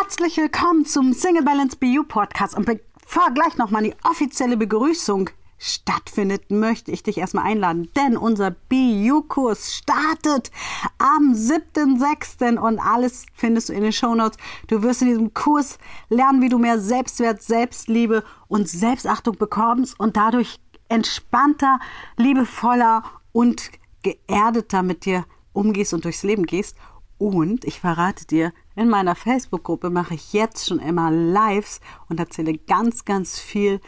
Herzlich 0.00 0.38
willkommen 0.38 0.86
zum 0.86 1.12
Single 1.12 1.42
Balance 1.42 1.76
BU 1.76 2.04
Podcast 2.04 2.56
und 2.56 2.64
bevor 2.64 3.30
gleich 3.34 3.58
nochmal 3.58 3.82
die 3.82 3.94
offizielle 4.04 4.56
Begrüßung 4.56 5.28
stattfindet, 5.58 6.50
möchte 6.50 6.90
ich 6.90 7.02
dich 7.02 7.18
erstmal 7.18 7.44
einladen, 7.44 7.90
denn 7.94 8.16
unser 8.16 8.52
BU-Kurs 8.52 9.74
startet 9.74 10.50
am 10.96 11.34
7.6. 11.34 12.58
und 12.58 12.78
alles 12.78 13.26
findest 13.34 13.68
du 13.68 13.74
in 13.74 13.82
den 13.82 13.92
Shownotes. 13.92 14.38
Du 14.66 14.82
wirst 14.82 15.02
in 15.02 15.08
diesem 15.08 15.34
Kurs 15.34 15.76
lernen, 16.08 16.40
wie 16.40 16.48
du 16.48 16.58
mehr 16.58 16.80
Selbstwert, 16.80 17.42
Selbstliebe 17.42 18.24
und 18.48 18.70
Selbstachtung 18.70 19.36
bekommst 19.36 20.00
und 20.00 20.16
dadurch 20.16 20.58
entspannter, 20.88 21.80
liebevoller 22.16 23.04
und 23.32 23.70
geerdeter 24.02 24.82
mit 24.82 25.04
dir 25.04 25.26
umgehst 25.52 25.92
und 25.92 26.06
durchs 26.06 26.22
Leben 26.22 26.46
gehst. 26.46 26.78
Und 27.22 27.64
ich 27.64 27.78
verrate 27.78 28.26
dir, 28.26 28.52
in 28.74 28.88
meiner 28.88 29.14
Facebook-Gruppe 29.14 29.90
mache 29.90 30.14
ich 30.14 30.32
jetzt 30.32 30.66
schon 30.66 30.80
immer 30.80 31.12
Lives 31.12 31.80
und 32.08 32.18
erzähle 32.18 32.58
ganz, 32.58 33.04
ganz 33.04 33.38
viel 33.38 33.80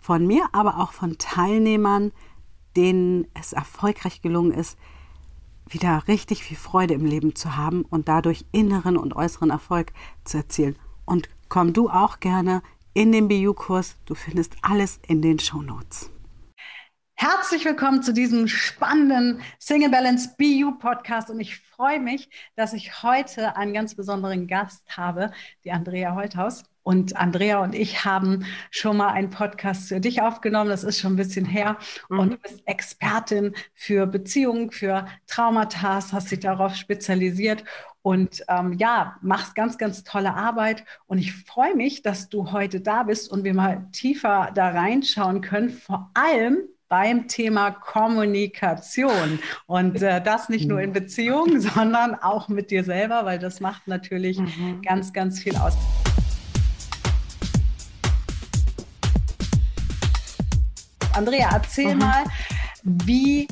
von 0.00 0.26
mir, 0.26 0.48
aber 0.50 0.80
auch 0.80 0.90
von 0.90 1.16
Teilnehmern, 1.16 2.10
denen 2.74 3.28
es 3.32 3.52
erfolgreich 3.52 4.22
gelungen 4.22 4.50
ist, 4.50 4.76
wieder 5.68 6.08
richtig 6.08 6.42
viel 6.42 6.56
Freude 6.56 6.94
im 6.94 7.04
Leben 7.04 7.36
zu 7.36 7.56
haben 7.56 7.82
und 7.82 8.08
dadurch 8.08 8.44
inneren 8.50 8.96
und 8.96 9.14
äußeren 9.14 9.50
Erfolg 9.50 9.92
zu 10.24 10.38
erzielen. 10.38 10.74
Und 11.04 11.28
komm 11.48 11.74
du 11.74 11.88
auch 11.88 12.18
gerne 12.18 12.60
in 12.92 13.12
den 13.12 13.28
BU-Kurs. 13.28 13.98
Du 14.04 14.16
findest 14.16 14.56
alles 14.62 14.98
in 15.06 15.22
den 15.22 15.38
Show 15.38 15.62
Notes. 15.62 16.10
Herzlich 17.26 17.64
willkommen 17.64 18.02
zu 18.02 18.12
diesem 18.12 18.48
spannenden 18.48 19.40
Single 19.58 19.88
Balance 19.88 20.34
BU 20.36 20.72
Podcast 20.72 21.30
und 21.30 21.40
ich 21.40 21.58
freue 21.58 21.98
mich, 21.98 22.28
dass 22.54 22.74
ich 22.74 23.02
heute 23.02 23.56
einen 23.56 23.72
ganz 23.72 23.94
besonderen 23.94 24.46
Gast 24.46 24.82
habe, 24.94 25.30
die 25.64 25.72
Andrea 25.72 26.14
Holthaus. 26.16 26.64
Und 26.82 27.16
Andrea 27.16 27.62
und 27.62 27.74
ich 27.74 28.04
haben 28.04 28.44
schon 28.70 28.98
mal 28.98 29.08
einen 29.08 29.30
Podcast 29.30 29.88
für 29.88 30.00
dich 30.00 30.20
aufgenommen. 30.20 30.68
Das 30.68 30.84
ist 30.84 31.00
schon 31.00 31.14
ein 31.14 31.16
bisschen 31.16 31.46
her. 31.46 31.78
Mhm. 32.10 32.18
Und 32.18 32.30
du 32.32 32.36
bist 32.36 32.60
Expertin 32.66 33.54
für 33.72 34.06
Beziehungen, 34.06 34.70
für 34.70 35.06
Traumata, 35.26 36.02
hast 36.12 36.30
dich 36.30 36.40
darauf 36.40 36.74
spezialisiert 36.76 37.64
und 38.02 38.44
ähm, 38.48 38.74
ja, 38.74 39.16
machst 39.22 39.54
ganz, 39.54 39.78
ganz 39.78 40.04
tolle 40.04 40.34
Arbeit. 40.34 40.84
Und 41.06 41.16
ich 41.16 41.32
freue 41.32 41.74
mich, 41.74 42.02
dass 42.02 42.28
du 42.28 42.52
heute 42.52 42.82
da 42.82 43.04
bist 43.04 43.32
und 43.32 43.44
wir 43.44 43.54
mal 43.54 43.88
tiefer 43.92 44.50
da 44.54 44.68
reinschauen 44.68 45.40
können. 45.40 45.70
Vor 45.70 46.10
allem, 46.12 46.68
beim 46.94 47.26
Thema 47.26 47.72
Kommunikation. 47.72 49.40
Und 49.66 50.00
äh, 50.00 50.22
das 50.22 50.48
nicht 50.48 50.68
nur 50.68 50.80
in 50.80 50.90
mhm. 50.90 50.94
Beziehungen, 50.94 51.60
sondern 51.74 52.14
auch 52.14 52.48
mit 52.48 52.70
dir 52.70 52.84
selber, 52.84 53.24
weil 53.24 53.40
das 53.40 53.58
macht 53.58 53.88
natürlich 53.88 54.38
mhm. 54.38 54.80
ganz, 54.80 55.12
ganz 55.12 55.40
viel 55.40 55.56
aus. 55.56 55.76
Andrea, 61.14 61.48
erzähl 61.52 61.94
mhm. 61.94 61.98
mal, 61.98 62.24
wie 62.84 63.48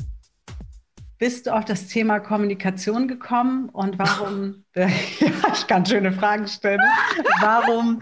bist 1.23 1.47
du 1.47 1.53
auf 1.53 1.63
das 1.63 1.87
Thema 1.87 2.19
Kommunikation 2.19 3.07
gekommen 3.07 3.69
und 3.69 3.99
warum, 3.99 4.63
ja, 4.75 4.87
ich 5.53 5.67
kann 5.67 5.85
schöne 5.85 6.11
Fragen 6.11 6.47
stellen, 6.47 6.81
warum 7.41 8.01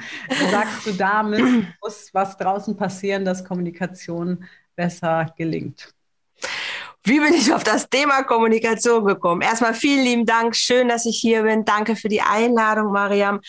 sagst 0.51 0.85
du 0.85 0.91
damit, 0.93 1.41
muss 1.83 2.09
was 2.13 2.37
draußen 2.37 2.77
passieren, 2.77 3.25
dass 3.25 3.43
Kommunikation 3.43 4.45
besser 4.81 5.31
gelingt. 5.37 5.93
Wie 7.03 7.19
bin 7.19 7.33
ich 7.33 7.53
auf 7.53 7.63
das 7.63 7.87
Thema 7.89 8.23
Kommunikation 8.23 9.05
gekommen? 9.05 9.41
Erstmal 9.41 9.75
vielen 9.75 10.03
lieben 10.03 10.25
Dank. 10.25 10.55
Schön, 10.55 10.87
dass 10.87 11.05
ich 11.05 11.17
hier 11.17 11.43
bin. 11.43 11.65
Danke 11.65 11.95
für 11.95 12.09
die 12.09 12.21
Einladung, 12.21 12.91
Mariam. 12.91 13.41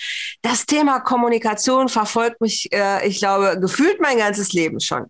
Das 0.43 0.67
Thema 0.67 1.01
Kommunikation 1.01 1.89
verfolgt 1.89 2.41
mich, 2.41 2.71
äh, 2.73 3.07
ich 3.07 3.19
glaube, 3.19 3.59
gefühlt 3.61 4.01
mein 4.01 4.19
ganzes 4.19 4.53
Leben 4.53 4.81
schon. 4.81 5.07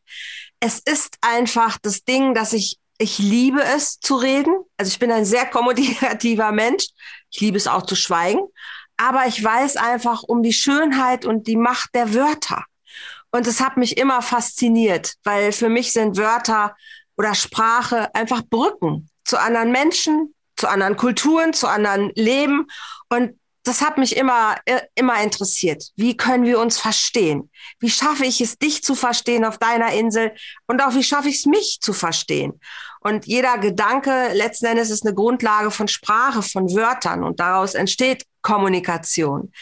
Es 0.61 0.79
ist 0.79 1.17
einfach 1.21 1.79
das 1.83 2.05
Ding, 2.05 2.35
dass 2.35 2.53
ich, 2.53 2.79
ich 2.99 3.19
liebe 3.19 3.63
es 3.63 3.99
zu 3.99 4.15
reden. 4.17 4.55
Also 4.77 4.91
ich 4.91 4.99
bin 5.01 5.11
ein 5.11 5.25
sehr 5.25 5.47
kommunikativer 5.47 6.53
Mensch. 6.53 6.87
Ich 7.31 7.41
liebe 7.41 7.57
es 7.57 7.67
auch 7.67 7.83
zu 7.83 7.97
schweigen. 7.97 8.43
Aber 8.97 9.27
ich 9.27 9.43
weiß 9.43 9.77
einfach 9.77 10.23
um 10.23 10.43
die 10.43 10.53
Schönheit 10.53 11.25
und 11.25 11.49
die 11.49 11.57
Macht 11.57 11.91
der 11.95 12.15
Wörter. 12.15 12.65
Und 13.33 13.47
es 13.47 13.61
hat 13.61 13.77
mich 13.77 13.97
immer 13.97 14.23
fasziniert, 14.23 15.15
weil 15.25 15.53
für 15.53 15.69
mich 15.69 15.93
sind 15.93 16.17
Wörter 16.17 16.77
oder 17.17 17.35
Sprache 17.35 18.15
einfach 18.15 18.43
Brücken 18.43 19.09
zu 19.25 19.41
anderen 19.41 19.73
Menschen, 19.73 20.35
zu 20.57 20.69
anderen 20.69 20.97
Kulturen, 20.97 21.53
zu 21.53 21.67
anderen 21.67 22.13
Leben. 22.15 22.67
Und 23.09 23.39
das 23.65 23.81
hat 23.81 23.97
mich 23.97 24.17
immer, 24.17 24.57
äh, 24.65 24.81
immer 24.95 25.23
interessiert. 25.23 25.85
Wie 25.97 26.17
können 26.17 26.45
wir 26.45 26.59
uns 26.59 26.79
verstehen? 26.79 27.51
Wie 27.79 27.91
schaffe 27.91 28.27
ich 28.27 28.41
es, 28.41 28.59
dich 28.59 28.83
zu 28.83 28.95
verstehen 28.95 29.45
auf 29.45 29.59
deiner 29.59 29.93
Insel? 29.93 30.33
Und 30.67 30.83
auch 30.83 30.95
wie 30.95 31.05
schaffe 31.05 31.29
ich 31.29 31.37
es, 31.37 31.47
mich 31.47 31.79
zu 31.81 31.93
verstehen? 31.93 32.61
Und 33.01 33.27
jeder 33.27 33.59
Gedanke 33.59 34.33
letzten 34.33 34.67
Endes 34.67 34.91
ist 34.91 35.07
eine 35.07 35.15
Grundlage 35.15 35.71
von 35.71 35.89
Sprache, 35.89 36.43
von 36.43 36.73
Wörtern. 36.75 37.25
Und 37.25 37.41
daraus 37.41 37.75
entsteht 37.75 38.25
Kommunikation. 38.43 39.53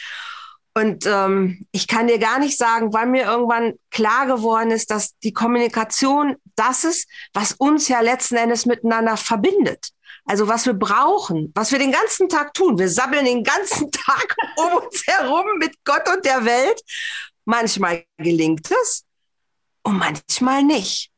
Und 0.73 1.05
ähm, 1.05 1.65
ich 1.71 1.87
kann 1.87 2.07
dir 2.07 2.17
gar 2.17 2.39
nicht 2.39 2.57
sagen, 2.57 2.93
wann 2.93 3.11
mir 3.11 3.25
irgendwann 3.25 3.73
klar 3.89 4.25
geworden 4.25 4.71
ist, 4.71 4.89
dass 4.89 5.17
die 5.19 5.33
Kommunikation 5.33 6.37
das 6.55 6.85
ist, 6.85 7.09
was 7.33 7.53
uns 7.53 7.89
ja 7.89 7.99
letzten 7.99 8.35
Endes 8.35 8.65
miteinander 8.65 9.17
verbindet. 9.17 9.89
Also 10.25 10.47
was 10.47 10.65
wir 10.65 10.73
brauchen, 10.73 11.51
was 11.55 11.71
wir 11.71 11.79
den 11.79 11.91
ganzen 11.91 12.29
Tag 12.29 12.53
tun. 12.53 12.77
Wir 12.77 12.89
sabbeln 12.89 13.25
den 13.25 13.43
ganzen 13.43 13.91
Tag 13.91 14.35
um 14.55 14.83
uns 14.83 15.05
herum 15.07 15.45
mit 15.59 15.75
Gott 15.83 16.07
und 16.07 16.23
der 16.25 16.45
Welt. 16.45 16.81
Manchmal 17.43 18.05
gelingt 18.17 18.69
es 18.71 19.03
und 19.83 19.97
manchmal 19.97 20.63
nicht. 20.63 21.11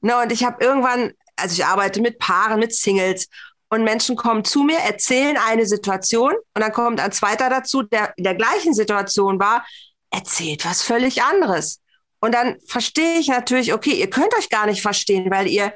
Na, 0.00 0.22
und 0.22 0.32
ich 0.32 0.44
habe 0.44 0.62
irgendwann, 0.62 1.12
also 1.36 1.54
ich 1.54 1.64
arbeite 1.64 2.00
mit 2.00 2.18
Paaren, 2.18 2.58
mit 2.58 2.74
Singles 2.74 3.28
und 3.70 3.84
Menschen 3.84 4.16
kommen 4.16 4.44
zu 4.44 4.64
mir, 4.64 4.78
erzählen 4.78 5.36
eine 5.36 5.64
Situation 5.64 6.34
und 6.54 6.60
dann 6.60 6.72
kommt 6.72 7.00
ein 7.00 7.12
zweiter 7.12 7.48
dazu, 7.48 7.82
der 7.82 8.12
in 8.16 8.24
der 8.24 8.34
gleichen 8.34 8.74
Situation 8.74 9.38
war, 9.38 9.64
erzählt 10.10 10.64
was 10.64 10.82
völlig 10.82 11.22
anderes. 11.22 11.80
Und 12.20 12.34
dann 12.34 12.58
verstehe 12.66 13.18
ich 13.18 13.28
natürlich, 13.28 13.72
okay, 13.72 13.92
ihr 13.92 14.10
könnt 14.10 14.36
euch 14.36 14.50
gar 14.50 14.66
nicht 14.66 14.82
verstehen, 14.82 15.30
weil 15.30 15.46
ihr, 15.46 15.72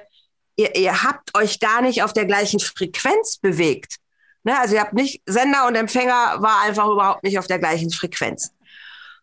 ihr, 0.57 0.75
ihr 0.77 1.05
habt 1.05 1.37
euch 1.37 1.61
gar 1.61 1.81
nicht 1.81 2.03
auf 2.03 2.13
der 2.13 2.27
gleichen 2.27 2.61
Frequenz 2.61 3.39
bewegt. 3.39 3.97
Ne? 4.43 4.59
Also 4.59 4.75
ihr 4.75 4.81
habt 4.81 4.93
nicht, 4.93 5.23
Sender 5.25 5.67
und 5.67 5.77
Empfänger 5.77 6.37
war 6.43 6.63
einfach 6.63 6.89
überhaupt 6.89 7.23
nicht 7.23 7.39
auf 7.39 7.47
der 7.47 7.61
gleichen 7.61 7.91
Frequenz. 7.91 8.51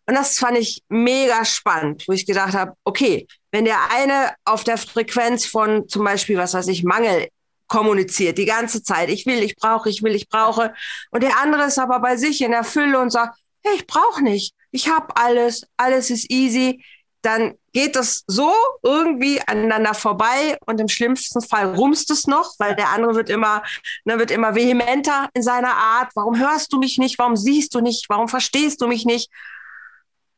Und 0.06 0.14
das 0.14 0.38
fand 0.38 0.58
ich 0.58 0.82
mega 0.88 1.44
spannend, 1.44 2.04
wo 2.08 2.12
ich 2.12 2.26
gedacht 2.26 2.54
habe, 2.54 2.72
okay, 2.84 3.28
wenn 3.52 3.66
der 3.66 3.90
eine 3.92 4.34
auf 4.44 4.64
der 4.64 4.78
Frequenz 4.78 5.46
von 5.46 5.88
zum 5.88 6.04
Beispiel, 6.04 6.38
was 6.38 6.54
weiß 6.54 6.66
ich, 6.68 6.82
Mangel 6.82 7.28
kommuniziert 7.72 8.36
die 8.36 8.44
ganze 8.44 8.82
Zeit. 8.82 9.08
Ich 9.08 9.24
will, 9.24 9.42
ich 9.42 9.56
brauche, 9.56 9.88
ich 9.88 10.02
will, 10.02 10.14
ich 10.14 10.28
brauche. 10.28 10.74
Und 11.10 11.22
der 11.22 11.38
andere 11.38 11.64
ist 11.64 11.78
aber 11.78 12.00
bei 12.00 12.18
sich 12.18 12.42
in 12.42 12.50
der 12.50 12.64
Fülle 12.64 13.00
und 13.00 13.08
sagt, 13.08 13.38
hey, 13.64 13.76
ich 13.76 13.86
brauche 13.86 14.22
nicht. 14.22 14.54
Ich 14.72 14.88
habe 14.88 15.16
alles, 15.16 15.66
alles 15.78 16.10
ist 16.10 16.30
easy. 16.30 16.84
Dann 17.22 17.54
geht 17.72 17.96
das 17.96 18.24
so 18.26 18.52
irgendwie 18.82 19.40
aneinander 19.46 19.94
vorbei 19.94 20.58
und 20.66 20.82
im 20.82 20.88
schlimmsten 20.88 21.40
Fall 21.40 21.74
rumst 21.74 22.10
es 22.10 22.26
noch, 22.26 22.52
weil 22.58 22.76
der 22.76 22.90
andere 22.90 23.14
wird 23.14 23.30
immer, 23.30 23.62
ne, 24.04 24.18
wird 24.18 24.32
immer 24.32 24.54
vehementer 24.54 25.30
in 25.32 25.42
seiner 25.42 25.74
Art. 25.74 26.10
Warum 26.14 26.38
hörst 26.38 26.74
du 26.74 26.78
mich 26.78 26.98
nicht? 26.98 27.18
Warum 27.18 27.36
siehst 27.36 27.74
du 27.74 27.80
nicht? 27.80 28.04
Warum 28.10 28.28
verstehst 28.28 28.82
du 28.82 28.86
mich 28.86 29.06
nicht? 29.06 29.30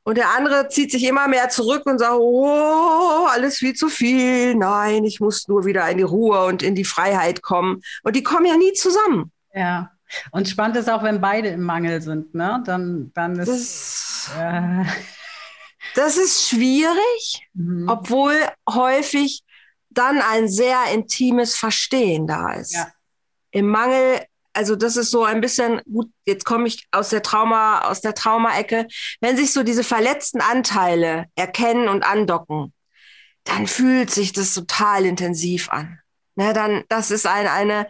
Und 0.05 0.19
der 0.19 0.35
andere 0.37 0.69
zieht 0.69 0.93
sich 0.93 1.05
immer 1.05 1.29
mehr 1.29 1.49
zurück 1.49 1.87
und 1.87 1.99
sagt, 1.99 2.15
oh, 2.19 3.27
alles 3.31 3.57
viel 3.57 3.75
zu 3.75 3.89
viel. 3.89 4.55
Nein, 4.55 5.05
ich 5.05 5.19
muss 5.19 5.49
nur 5.49 5.65
wieder 5.65 5.89
in 5.89 5.97
die 5.97 6.05
Ruhe 6.05 6.45
und 6.45 6.63
in 6.63 6.75
die 6.75 6.85
Freiheit 6.85 7.41
kommen. 7.41 7.81
Und 8.03 8.15
die 8.15 8.23
kommen 8.23 8.45
ja 8.45 8.57
nie 8.57 8.75
zusammen. 8.75 9.33
Ja. 9.55 9.91
Und 10.31 10.47
spannend 10.49 10.77
ist 10.77 10.91
auch, 10.91 11.03
wenn 11.03 11.23
beide 11.23 11.49
im 11.49 11.63
Mangel 11.63 12.03
sind, 12.03 12.35
ne? 12.35 12.63
Dann, 12.67 13.13
dann 13.15 13.39
ist. 13.39 13.49
Das, 13.49 14.31
äh 14.39 14.85
das 15.95 16.19
ist 16.19 16.49
schwierig, 16.49 17.49
mhm. 17.55 17.89
obwohl 17.89 18.35
häufig 18.69 19.43
dann 19.89 20.21
ein 20.21 20.49
sehr 20.49 20.85
intimes 20.93 21.57
Verstehen 21.57 22.27
da 22.27 22.53
ist. 22.53 22.75
Ja. 22.75 22.89
Im 23.53 23.69
Mangel 23.69 24.21
also 24.55 24.77
das 24.77 24.97
ist 24.97 25.11
so 25.11 25.25
ein 25.25 25.41
bisschen 25.41 25.83
gut. 25.85 26.11
Jetzt 26.25 26.45
komme 26.45 26.69
ich 26.69 26.87
aus 26.93 27.11
der 27.11 27.23
Trauma, 27.23 27.81
aus 27.83 28.01
der 28.01 28.15
Traumaecke. 28.15 28.87
Wenn 29.21 29.37
sich 29.37 29.53
so 29.53 29.63
diese 29.63 29.85
verletzten 29.85 30.41
Anteile 30.41 31.27
erkennen 31.35 31.89
und 31.89 32.05
andocken, 32.05 32.73
dann 33.45 33.67
fühlt 33.67 34.11
sich 34.11 34.33
das 34.33 34.55
total 34.55 35.05
intensiv 35.05 35.69
an. 35.71 35.99
Ne, 36.37 36.53
dann, 36.53 36.85
das 36.89 37.11
ist 37.11 37.27
ein, 37.27 37.47
eine, 37.47 37.89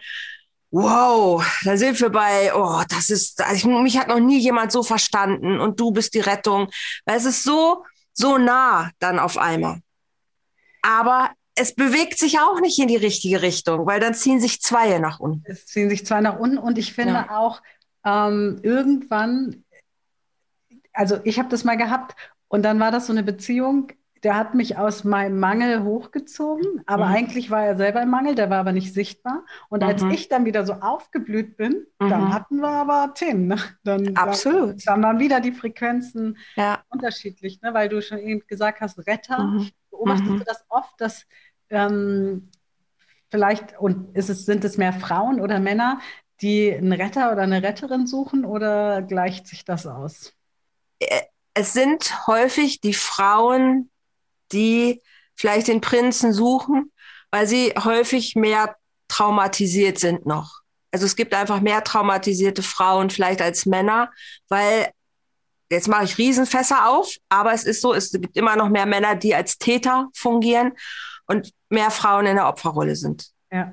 wow, 0.71 1.45
dann 1.65 1.79
sind 1.79 2.01
wir 2.01 2.11
bei, 2.11 2.53
oh, 2.55 2.83
das 2.89 3.09
ist, 3.09 3.41
also 3.41 3.69
mich 3.69 3.97
hat 3.97 4.09
noch 4.09 4.19
nie 4.19 4.39
jemand 4.39 4.73
so 4.73 4.83
verstanden 4.83 5.61
und 5.61 5.79
du 5.79 5.93
bist 5.93 6.15
die 6.15 6.21
Rettung. 6.21 6.69
Weil 7.05 7.19
es 7.19 7.25
ist 7.25 7.43
so, 7.45 7.85
so 8.13 8.39
nah 8.39 8.91
dann 8.99 9.19
auf 9.19 9.39
einmal. 9.39 9.81
Aber 10.83 11.31
es 11.57 11.75
bewegt 11.75 12.19
sich 12.19 12.41
auch 12.41 12.61
nicht 12.61 12.79
in 12.79 12.89
die 12.89 12.97
richtige 12.97 13.43
Richtung, 13.43 13.87
weil 13.87 14.01
dann 14.01 14.15
ziehen 14.15 14.41
sich 14.41 14.61
zwei 14.61 14.99
nach 14.99 15.21
unten. 15.21 15.45
Es 15.47 15.67
ziehen 15.67 15.89
sich 15.89 16.05
zwei 16.05 16.21
nach 16.21 16.39
unten 16.39 16.59
und 16.59 16.79
ich 16.79 16.93
finde 16.93 17.15
ja. 17.15 17.37
auch 17.37 17.63
ähm, 18.05 18.59
irgendwann 18.63 19.65
also 20.95 21.19
ich 21.25 21.39
habe 21.39 21.49
das 21.51 21.65
mal 21.65 21.77
gehabt 21.77 22.15
und 22.49 22.63
dann 22.63 22.81
war 22.81 22.91
das 22.91 23.07
so 23.07 23.13
eine 23.13 23.23
Beziehung, 23.23 23.89
der 24.23 24.37
hat 24.37 24.55
mich 24.55 24.79
aus 24.79 25.05
meinem 25.05 25.39
Mangel 25.39 25.83
hochgezogen, 25.83 26.81
aber 26.87 27.07
mhm. 27.07 27.15
eigentlich 27.15 27.51
war 27.51 27.63
er 27.63 27.77
selber 27.77 28.01
im 28.01 28.09
Mangel, 28.09 28.35
der 28.35 28.49
war 28.49 28.61
aber 28.61 28.73
nicht 28.73 28.95
sichtbar. 28.95 29.45
Und 29.69 29.83
mhm. 29.83 29.89
als 29.89 30.03
ich 30.05 30.31
dann 30.31 30.47
wieder 30.47 30.65
so 30.65 30.75
aufgeblüht 30.75 31.59
bin, 31.59 31.87
mhm. 32.01 32.09
dann 32.09 32.33
hatten 32.33 32.61
wir 32.61 32.71
aber 32.71 33.13
Themen. 33.13 33.49
Ne? 33.49 33.57
Dann, 33.83 34.17
Absolut. 34.17 34.87
Dann, 34.87 35.03
dann, 35.03 35.03
waren 35.03 35.19
wieder 35.19 35.41
die 35.41 35.53
Frequenzen 35.53 36.39
ja. 36.57 36.83
unterschiedlich, 36.89 37.61
ne? 37.61 37.75
weil 37.75 37.91
du 37.91 38.01
schon 38.01 38.19
eben 38.19 38.43
gesagt 38.47 38.81
hast, 38.81 38.99
Retter. 39.07 39.53
Beobachtest 39.95 40.31
mhm. 40.31 40.39
du 40.39 40.45
das 40.45 40.65
oft, 40.69 41.01
dass 41.01 41.25
ähm, 41.71 42.51
vielleicht, 43.31 43.79
und 43.79 44.17
ist 44.17 44.29
es, 44.29 44.45
sind 44.45 44.65
es 44.65 44.77
mehr 44.77 44.93
Frauen 44.93 45.41
oder 45.41 45.61
Männer, 45.61 46.01
die 46.41 46.73
einen 46.73 46.93
Retter 46.93 47.31
oder 47.33 47.43
eine 47.43 47.63
Retterin 47.63 48.07
suchen 48.07 48.45
oder 48.45 49.03
gleicht 49.03 49.47
sich 49.47 49.65
das 49.65 49.87
aus? 49.87 50.33
Äh, 50.99 51.23
es 51.55 51.73
sind 51.73 52.27
häufig 52.27 52.81
die 52.81 52.95
Frauen, 52.95 53.91
die 54.51 55.01
vielleicht 55.37 55.69
den 55.69 55.81
Prinzen 55.81 56.33
suchen, 56.33 56.93
weil 57.31 57.47
sie 57.47 57.73
häufig 57.77 58.35
mehr 58.35 58.77
traumatisiert 59.07 59.99
sind 59.99 60.27
noch. 60.27 60.61
Also 60.91 61.07
es 61.07 61.15
gibt 61.15 61.35
einfach 61.35 61.61
mehr 61.61 61.85
traumatisierte 61.85 62.63
Frauen 62.63 63.11
vielleicht 63.11 63.41
als 63.41 63.65
Männer, 63.65 64.11
weil 64.49 64.91
jetzt 65.71 65.89
mache 65.89 66.05
ich 66.05 66.19
Riesenfässer 66.19 66.89
auf, 66.89 67.15
aber 67.29 67.53
es 67.53 67.65
ist 67.65 67.81
so, 67.81 67.95
es 67.95 68.13
gibt 68.13 68.37
immer 68.37 68.57
noch 68.57 68.69
mehr 68.69 68.87
Männer, 68.87 69.15
die 69.15 69.35
als 69.35 69.59
Täter 69.59 70.09
fungieren 70.15 70.73
und 71.27 71.53
mehr 71.69 71.91
Frauen 71.91 72.27
in 72.27 72.37
der 72.37 72.49
Opferrolle 72.49 72.97
sind. 72.97 73.31
Ja. 73.51 73.73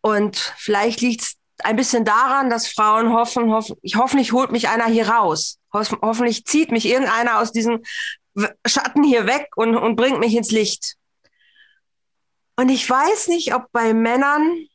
Und 0.00 0.36
vielleicht 0.56 1.00
liegt 1.00 1.22
es 1.22 1.36
ein 1.62 1.76
bisschen 1.76 2.04
daran, 2.04 2.50
dass 2.50 2.68
Frauen 2.68 3.12
hoffen, 3.12 3.50
hoffen 3.50 3.76
ich 3.82 3.96
hoffentlich 3.96 4.32
holt 4.32 4.50
mich 4.50 4.68
einer 4.68 4.86
hier 4.86 5.08
raus. 5.08 5.58
Ho 5.72 5.82
hoffentlich 6.02 6.44
zieht 6.46 6.70
mich 6.72 6.86
irgendeiner 6.86 7.38
aus 7.38 7.52
diesem 7.52 7.82
Schatten 8.66 9.04
hier 9.04 9.26
weg 9.26 9.48
und, 9.56 9.76
und 9.76 9.96
bringt 9.96 10.20
mich 10.20 10.34
ins 10.34 10.50
Licht. 10.50 10.96
Und 12.56 12.68
ich 12.68 12.88
weiß 12.88 13.28
nicht, 13.28 13.54
ob 13.54 13.70
bei 13.72 13.94
Männern, 13.94 14.66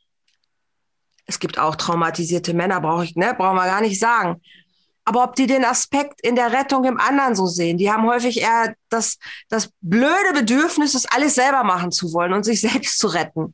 es 1.25 1.39
gibt 1.39 1.57
auch 1.57 1.75
traumatisierte 1.75 2.53
Männer, 2.53 2.81
brauche 2.81 3.03
ich, 3.03 3.15
ne, 3.15 3.33
brauchen 3.37 3.57
wir 3.57 3.65
gar 3.65 3.81
nicht 3.81 3.99
sagen. 3.99 4.41
Aber 5.05 5.23
ob 5.23 5.35
die 5.35 5.45
den 5.45 5.63
Aspekt 5.63 6.21
in 6.21 6.35
der 6.35 6.51
Rettung 6.51 6.83
im 6.83 6.99
anderen 6.99 7.35
so 7.35 7.45
sehen, 7.45 7.77
die 7.77 7.91
haben 7.91 8.07
häufig 8.07 8.41
eher 8.41 8.75
das, 8.89 9.17
das 9.49 9.69
blöde 9.81 10.33
Bedürfnis, 10.33 10.93
das 10.93 11.05
alles 11.05 11.35
selber 11.35 11.63
machen 11.63 11.91
zu 11.91 12.11
wollen 12.11 12.33
und 12.33 12.43
sich 12.43 12.61
selbst 12.69 12.97
zu 12.97 13.07
retten. 13.07 13.53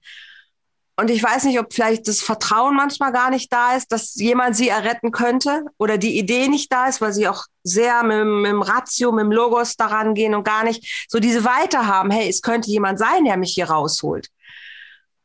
Und 0.97 1.09
ich 1.09 1.23
weiß 1.23 1.45
nicht, 1.45 1.59
ob 1.59 1.73
vielleicht 1.73 2.07
das 2.07 2.21
Vertrauen 2.21 2.75
manchmal 2.75 3.11
gar 3.11 3.31
nicht 3.31 3.51
da 3.51 3.75
ist, 3.75 3.91
dass 3.91 4.15
jemand 4.15 4.55
sie 4.55 4.69
erretten 4.69 5.11
könnte 5.11 5.65
oder 5.77 5.97
die 5.97 6.17
Idee 6.17 6.47
nicht 6.47 6.71
da 6.71 6.87
ist, 6.87 7.01
weil 7.01 7.11
sie 7.11 7.27
auch 7.27 7.45
sehr 7.63 8.03
mit, 8.03 8.23
mit 8.25 8.51
dem 8.51 8.61
Ratio, 8.61 9.11
mit 9.11 9.23
dem 9.23 9.31
Logos 9.31 9.75
daran 9.77 10.13
gehen 10.13 10.35
und 10.35 10.43
gar 10.43 10.63
nicht 10.63 11.05
so 11.09 11.19
diese 11.19 11.43
Weite 11.43 11.87
haben, 11.87 12.11
hey, 12.11 12.29
es 12.29 12.41
könnte 12.41 12.69
jemand 12.69 12.99
sein, 12.99 13.25
der 13.25 13.37
mich 13.37 13.53
hier 13.53 13.69
rausholt. 13.69 14.27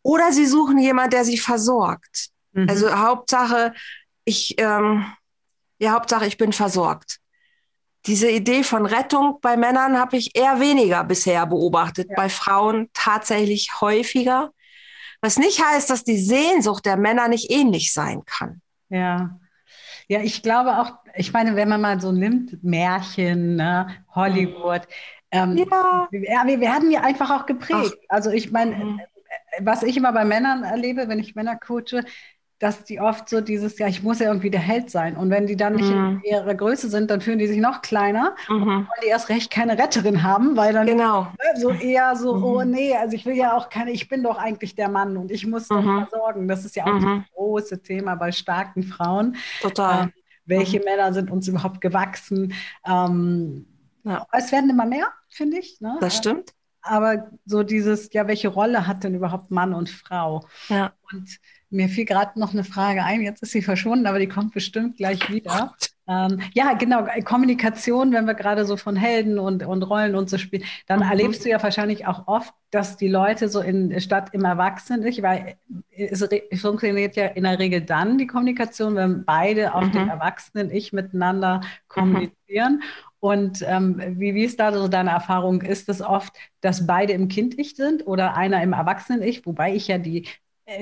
Oder 0.02 0.32
sie 0.32 0.46
suchen 0.46 0.78
jemand, 0.78 1.12
der 1.12 1.24
sie 1.24 1.36
versorgt. 1.36 2.28
Mhm. 2.52 2.70
Also 2.70 2.96
Hauptsache, 2.96 3.74
ich, 4.24 4.54
ähm, 4.58 5.04
ja, 5.78 5.92
Hauptsache, 5.92 6.26
ich 6.26 6.38
bin 6.38 6.52
versorgt. 6.52 7.18
Diese 8.06 8.30
Idee 8.30 8.62
von 8.62 8.86
Rettung 8.86 9.38
bei 9.42 9.56
Männern 9.56 9.98
habe 9.98 10.16
ich 10.16 10.36
eher 10.36 10.60
weniger 10.60 11.02
bisher 11.02 11.44
beobachtet, 11.46 12.08
ja. 12.08 12.16
bei 12.16 12.28
Frauen 12.28 12.88
tatsächlich 12.94 13.80
häufiger. 13.80 14.52
Was 15.20 15.38
nicht 15.38 15.62
heißt, 15.64 15.90
dass 15.90 16.04
die 16.04 16.18
Sehnsucht 16.18 16.86
der 16.86 16.96
Männer 16.96 17.26
nicht 17.26 17.50
ähnlich 17.50 17.92
sein 17.92 18.22
kann. 18.24 18.60
Ja. 18.88 19.40
Ja, 20.08 20.20
ich 20.20 20.42
glaube 20.42 20.78
auch, 20.78 20.92
ich 21.16 21.32
meine, 21.32 21.56
wenn 21.56 21.68
man 21.68 21.80
mal 21.80 22.00
so 22.00 22.12
nimmt, 22.12 22.62
Märchen, 22.62 23.56
ne, 23.56 23.88
Hollywood, 24.14 24.82
ähm, 25.32 25.56
ja. 25.56 26.08
ja. 26.12 26.46
wir 26.46 26.60
werden 26.60 26.92
ja 26.92 27.00
einfach 27.00 27.30
auch 27.30 27.46
geprägt. 27.46 27.96
Ach. 28.02 28.06
Also 28.08 28.30
ich 28.30 28.52
meine, 28.52 28.76
mhm. 28.76 29.00
was 29.60 29.82
ich 29.82 29.96
immer 29.96 30.12
bei 30.12 30.24
Männern 30.24 30.62
erlebe, 30.62 31.08
wenn 31.08 31.18
ich 31.18 31.34
Männer 31.34 31.56
coache, 31.56 32.04
dass 32.58 32.84
die 32.84 33.00
oft 33.00 33.28
so 33.28 33.42
dieses, 33.42 33.78
ja, 33.78 33.86
ich 33.86 34.02
muss 34.02 34.18
ja 34.18 34.28
irgendwie 34.28 34.50
der 34.50 34.60
Held 34.60 34.90
sein. 34.90 35.16
Und 35.16 35.28
wenn 35.28 35.46
die 35.46 35.56
dann 35.56 35.74
nicht 35.74 35.90
mhm. 35.90 36.22
in 36.24 36.32
ihrer 36.32 36.54
Größe 36.54 36.88
sind, 36.88 37.10
dann 37.10 37.20
fühlen 37.20 37.38
die 37.38 37.46
sich 37.46 37.58
noch 37.58 37.82
kleiner 37.82 38.34
mhm. 38.48 38.62
und 38.62 38.66
wollen 38.66 39.02
die 39.02 39.08
erst 39.08 39.28
recht 39.28 39.50
keine 39.50 39.78
Retterin 39.78 40.22
haben, 40.22 40.56
weil 40.56 40.72
dann 40.72 40.86
genau. 40.86 41.22
Ne, 41.22 41.60
so 41.60 41.70
eher 41.70 42.16
so, 42.16 42.34
mhm. 42.36 42.44
oh 42.44 42.64
nee, 42.64 42.96
also 42.96 43.14
ich 43.14 43.26
will 43.26 43.36
ja 43.36 43.54
auch 43.54 43.68
keine, 43.68 43.90
ich 43.90 44.08
bin 44.08 44.22
doch 44.22 44.38
eigentlich 44.38 44.74
der 44.74 44.88
Mann 44.88 45.18
und 45.18 45.30
ich 45.30 45.46
muss 45.46 45.68
doch 45.68 45.82
mhm. 45.82 46.06
versorgen. 46.06 46.48
Das 46.48 46.64
ist 46.64 46.76
ja 46.76 46.84
auch 46.84 46.98
mhm. 46.98 47.24
das 47.24 47.34
große 47.34 47.82
Thema 47.82 48.14
bei 48.14 48.32
starken 48.32 48.82
Frauen. 48.84 49.36
Total. 49.60 50.04
Ähm, 50.04 50.12
welche 50.46 50.78
mhm. 50.78 50.84
Männer 50.84 51.12
sind 51.12 51.30
uns 51.30 51.48
überhaupt 51.48 51.82
gewachsen? 51.82 52.54
Ähm, 52.86 53.66
ja. 54.04 54.26
Es 54.32 54.50
werden 54.50 54.70
immer 54.70 54.86
mehr, 54.86 55.08
finde 55.28 55.58
ich. 55.58 55.80
Ne? 55.80 55.98
Das 56.00 56.16
stimmt. 56.16 56.52
Aber 56.80 57.30
so 57.44 57.64
dieses, 57.64 58.12
ja, 58.12 58.28
welche 58.28 58.48
Rolle 58.48 58.86
hat 58.86 59.02
denn 59.02 59.14
überhaupt 59.14 59.50
Mann 59.50 59.74
und 59.74 59.90
Frau? 59.90 60.46
Ja. 60.68 60.92
Und 61.12 61.38
mir 61.70 61.88
fiel 61.88 62.04
gerade 62.04 62.38
noch 62.38 62.52
eine 62.52 62.64
Frage 62.64 63.04
ein, 63.04 63.22
jetzt 63.22 63.42
ist 63.42 63.52
sie 63.52 63.62
verschwunden, 63.62 64.06
aber 64.06 64.18
die 64.18 64.28
kommt 64.28 64.52
bestimmt 64.52 64.96
gleich 64.96 65.30
wieder. 65.30 65.74
Ähm, 66.08 66.40
ja, 66.54 66.74
genau, 66.74 67.04
Kommunikation, 67.24 68.12
wenn 68.12 68.26
wir 68.26 68.34
gerade 68.34 68.64
so 68.64 68.76
von 68.76 68.94
Helden 68.94 69.40
und, 69.40 69.66
und 69.66 69.82
Rollen 69.82 70.14
und 70.14 70.30
so 70.30 70.38
spielen, 70.38 70.62
dann 70.86 71.00
mhm. 71.00 71.10
erlebst 71.10 71.44
du 71.44 71.48
ja 71.48 71.60
wahrscheinlich 71.60 72.06
auch 72.06 72.28
oft, 72.28 72.54
dass 72.70 72.96
die 72.96 73.08
Leute 73.08 73.48
so 73.48 73.60
in 73.60 74.00
statt 74.00 74.28
im 74.32 74.44
Erwachsenen, 74.44 75.02
weil 75.22 75.56
es, 75.90 76.22
es 76.22 76.60
funktioniert 76.60 77.16
ja 77.16 77.26
in 77.26 77.42
der 77.42 77.58
Regel 77.58 77.80
dann 77.80 78.18
die 78.18 78.28
Kommunikation, 78.28 78.94
wenn 78.94 79.24
beide 79.24 79.74
auf 79.74 79.86
mhm. 79.86 79.92
dem 79.92 80.08
Erwachsenen-Ich 80.08 80.92
miteinander 80.92 81.62
kommunizieren. 81.88 82.74
Mhm. 82.74 82.82
Und 83.18 83.64
ähm, 83.66 84.00
wie, 84.18 84.34
wie 84.36 84.44
ist 84.44 84.60
da 84.60 84.72
so 84.72 84.86
deine 84.86 85.10
Erfahrung? 85.10 85.62
Ist 85.62 85.88
es 85.88 86.00
oft, 86.00 86.32
dass 86.60 86.86
beide 86.86 87.14
im 87.14 87.26
Kind-Ich 87.26 87.74
sind 87.74 88.06
oder 88.06 88.36
einer 88.36 88.62
im 88.62 88.72
Erwachsenen-Ich? 88.72 89.44
Wobei 89.46 89.74
ich 89.74 89.88
ja 89.88 89.98
die 89.98 90.18
äh, 90.20 90.28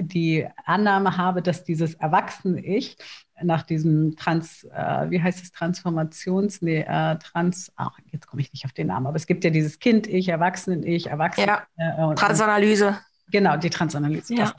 die 0.00 0.46
Annahme 0.64 1.16
habe, 1.16 1.42
dass 1.42 1.64
dieses 1.64 1.94
Erwachsene-Ich 1.94 2.96
nach 3.42 3.62
diesem 3.62 4.16
Trans, 4.16 4.64
äh, 4.64 5.10
wie 5.10 5.20
heißt 5.20 5.42
es, 5.42 5.52
Transformations, 5.52 6.62
nee, 6.62 6.80
äh, 6.80 7.18
Trans, 7.18 7.72
ach, 7.76 7.98
jetzt 8.10 8.26
komme 8.26 8.42
ich 8.42 8.52
nicht 8.52 8.64
auf 8.64 8.72
den 8.72 8.86
Namen, 8.86 9.06
aber 9.06 9.16
es 9.16 9.26
gibt 9.26 9.44
ja 9.44 9.50
dieses 9.50 9.78
Kind-Ich, 9.78 10.28
Erwachsenen-Ich, 10.28 11.08
Erwachsenen. 11.08 11.56
Ja, 11.78 12.12
äh, 12.12 12.14
Transanalyse. 12.14 12.98
Genau, 13.30 13.56
die 13.56 13.70
Transanalyse. 13.70 14.34
Ja. 14.34 14.54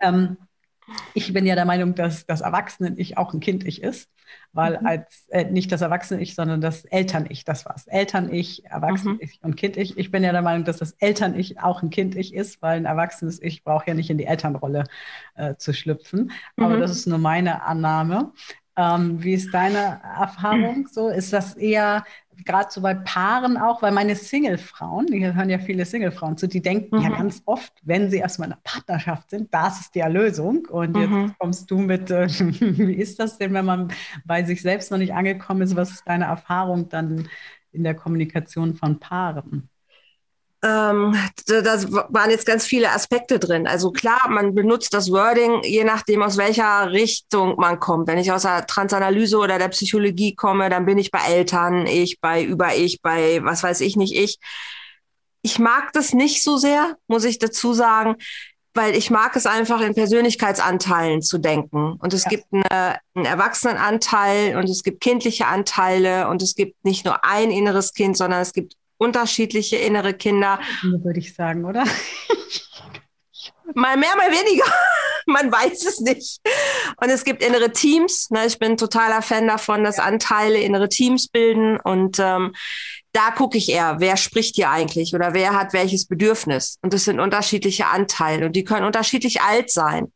Ähm, 0.00 0.36
ich 1.14 1.32
bin 1.32 1.46
ja 1.46 1.54
der 1.54 1.64
Meinung, 1.64 1.94
dass 1.94 2.26
das 2.26 2.40
Erwachsenen-Ich 2.40 3.16
auch 3.16 3.32
ein 3.32 3.40
Kind-Ich 3.40 3.82
ist, 3.82 4.10
weil 4.52 4.78
mhm. 4.80 4.86
als 4.86 5.26
äh, 5.30 5.44
nicht 5.44 5.72
das 5.72 5.80
Erwachsene-Ich, 5.80 6.34
sondern 6.34 6.60
das 6.60 6.84
Eltern-Ich, 6.84 7.44
das 7.44 7.64
war's. 7.64 7.86
Eltern-Ich, 7.86 8.66
Erwachsenen-Ich 8.66 9.40
mhm. 9.42 9.50
und 9.50 9.56
Kind-Ich. 9.56 9.96
Ich 9.96 10.10
bin 10.10 10.22
ja 10.22 10.32
der 10.32 10.42
Meinung, 10.42 10.64
dass 10.64 10.78
das 10.78 10.92
Eltern-Ich 10.92 11.60
auch 11.60 11.82
ein 11.82 11.90
Kind-Ich 11.90 12.34
ist, 12.34 12.60
weil 12.62 12.76
ein 12.76 12.84
erwachsenes 12.84 13.40
Ich 13.42 13.64
braucht 13.64 13.88
ja 13.88 13.94
nicht 13.94 14.10
in 14.10 14.18
die 14.18 14.26
Elternrolle 14.26 14.84
äh, 15.36 15.54
zu 15.56 15.72
schlüpfen. 15.72 16.32
Mhm. 16.56 16.64
Aber 16.64 16.76
das 16.76 16.90
ist 16.90 17.06
nur 17.06 17.18
meine 17.18 17.62
Annahme. 17.62 18.32
Ähm, 18.76 19.22
wie 19.22 19.34
ist 19.34 19.52
deine 19.54 20.00
Erfahrung 20.02 20.88
so? 20.90 21.08
Ist 21.08 21.32
das 21.32 21.54
eher 21.54 22.04
gerade 22.44 22.68
so 22.70 22.80
bei 22.80 22.94
Paaren 22.94 23.56
auch, 23.56 23.82
weil 23.82 23.92
meine 23.92 24.16
Single-Frauen, 24.16 25.06
die 25.06 25.24
hören 25.24 25.50
ja 25.50 25.58
viele 25.58 25.84
Single-Frauen 25.84 26.36
zu, 26.36 26.48
die 26.48 26.62
denken 26.62 26.96
mhm. 26.96 27.02
ja 27.02 27.08
ganz 27.10 27.42
oft, 27.44 27.72
wenn 27.82 28.10
sie 28.10 28.18
erstmal 28.18 28.48
in 28.48 28.52
einer 28.52 28.62
Partnerschaft 28.64 29.30
sind, 29.30 29.52
das 29.52 29.80
ist 29.80 29.94
die 29.94 30.00
Erlösung. 30.00 30.66
Und 30.68 30.96
jetzt 30.96 31.10
mhm. 31.10 31.34
kommst 31.38 31.70
du 31.70 31.78
mit, 31.78 32.10
äh, 32.10 32.28
wie 32.28 32.94
ist 32.94 33.20
das 33.20 33.38
denn, 33.38 33.54
wenn 33.54 33.64
man 33.64 33.92
bei 34.24 34.42
sich 34.42 34.62
selbst 34.62 34.90
noch 34.90 34.98
nicht 34.98 35.14
angekommen 35.14 35.62
ist? 35.62 35.76
Was 35.76 35.90
ist 35.90 36.08
deine 36.08 36.24
Erfahrung 36.24 36.88
dann 36.88 37.28
in 37.72 37.84
der 37.84 37.94
Kommunikation 37.94 38.74
von 38.74 38.98
Paaren? 38.98 39.68
Ähm, 40.64 41.14
da 41.46 41.82
waren 42.08 42.30
jetzt 42.30 42.46
ganz 42.46 42.64
viele 42.64 42.90
Aspekte 42.90 43.38
drin. 43.38 43.66
Also 43.66 43.90
klar, 43.90 44.30
man 44.30 44.54
benutzt 44.54 44.94
das 44.94 45.10
Wording, 45.10 45.62
je 45.62 45.84
nachdem, 45.84 46.22
aus 46.22 46.38
welcher 46.38 46.90
Richtung 46.90 47.56
man 47.56 47.80
kommt. 47.80 48.08
Wenn 48.08 48.16
ich 48.16 48.32
aus 48.32 48.42
der 48.42 48.66
Transanalyse 48.66 49.36
oder 49.36 49.58
der 49.58 49.68
Psychologie 49.68 50.34
komme, 50.34 50.70
dann 50.70 50.86
bin 50.86 50.96
ich 50.96 51.10
bei 51.10 51.20
Eltern, 51.28 51.86
ich 51.86 52.18
bei 52.20 52.42
Über-Ich, 52.42 53.02
bei 53.02 53.44
was 53.44 53.62
weiß 53.62 53.82
ich 53.82 53.96
nicht, 53.96 54.16
ich. 54.16 54.38
Ich 55.42 55.58
mag 55.58 55.92
das 55.92 56.14
nicht 56.14 56.42
so 56.42 56.56
sehr, 56.56 56.96
muss 57.08 57.24
ich 57.24 57.38
dazu 57.38 57.74
sagen, 57.74 58.16
weil 58.72 58.96
ich 58.96 59.10
mag 59.10 59.36
es 59.36 59.44
einfach 59.44 59.82
in 59.82 59.94
Persönlichkeitsanteilen 59.94 61.20
zu 61.20 61.36
denken. 61.36 61.98
Und 61.98 62.14
es 62.14 62.24
ja. 62.24 62.30
gibt 62.30 62.46
eine, 62.50 62.98
einen 63.14 63.26
Erwachsenenanteil 63.26 64.56
und 64.56 64.70
es 64.70 64.82
gibt 64.82 65.02
kindliche 65.02 65.46
Anteile 65.46 66.28
und 66.28 66.40
es 66.40 66.54
gibt 66.54 66.82
nicht 66.86 67.04
nur 67.04 67.22
ein 67.22 67.50
inneres 67.50 67.92
Kind, 67.92 68.16
sondern 68.16 68.40
es 68.40 68.54
gibt 68.54 68.76
unterschiedliche 69.04 69.76
innere 69.76 70.14
Kinder. 70.14 70.58
Würde 70.82 71.20
ich 71.20 71.34
sagen, 71.34 71.64
oder? 71.64 71.84
mal 73.74 73.96
mehr, 73.96 74.16
mal 74.16 74.30
weniger. 74.30 74.64
Man 75.26 75.50
weiß 75.50 75.86
es 75.86 76.00
nicht. 76.00 76.40
Und 77.00 77.08
es 77.08 77.24
gibt 77.24 77.42
innere 77.42 77.72
Teams. 77.72 78.30
Ne? 78.30 78.46
Ich 78.46 78.58
bin 78.58 78.76
totaler 78.76 79.22
Fan 79.22 79.48
davon, 79.48 79.82
dass 79.82 79.98
Anteile 79.98 80.58
innere 80.58 80.88
Teams 80.88 81.28
bilden. 81.28 81.80
Und 81.80 82.18
ähm, 82.18 82.54
da 83.12 83.30
gucke 83.30 83.56
ich 83.56 83.70
eher, 83.70 84.00
wer 84.00 84.16
spricht 84.16 84.56
hier 84.56 84.70
eigentlich 84.70 85.14
oder 85.14 85.32
wer 85.32 85.58
hat 85.58 85.72
welches 85.72 86.06
Bedürfnis. 86.06 86.78
Und 86.82 86.92
das 86.92 87.04
sind 87.04 87.20
unterschiedliche 87.20 87.86
Anteile 87.86 88.46
und 88.46 88.56
die 88.56 88.64
können 88.64 88.84
unterschiedlich 88.84 89.40
alt 89.40 89.70
sein. 89.70 90.12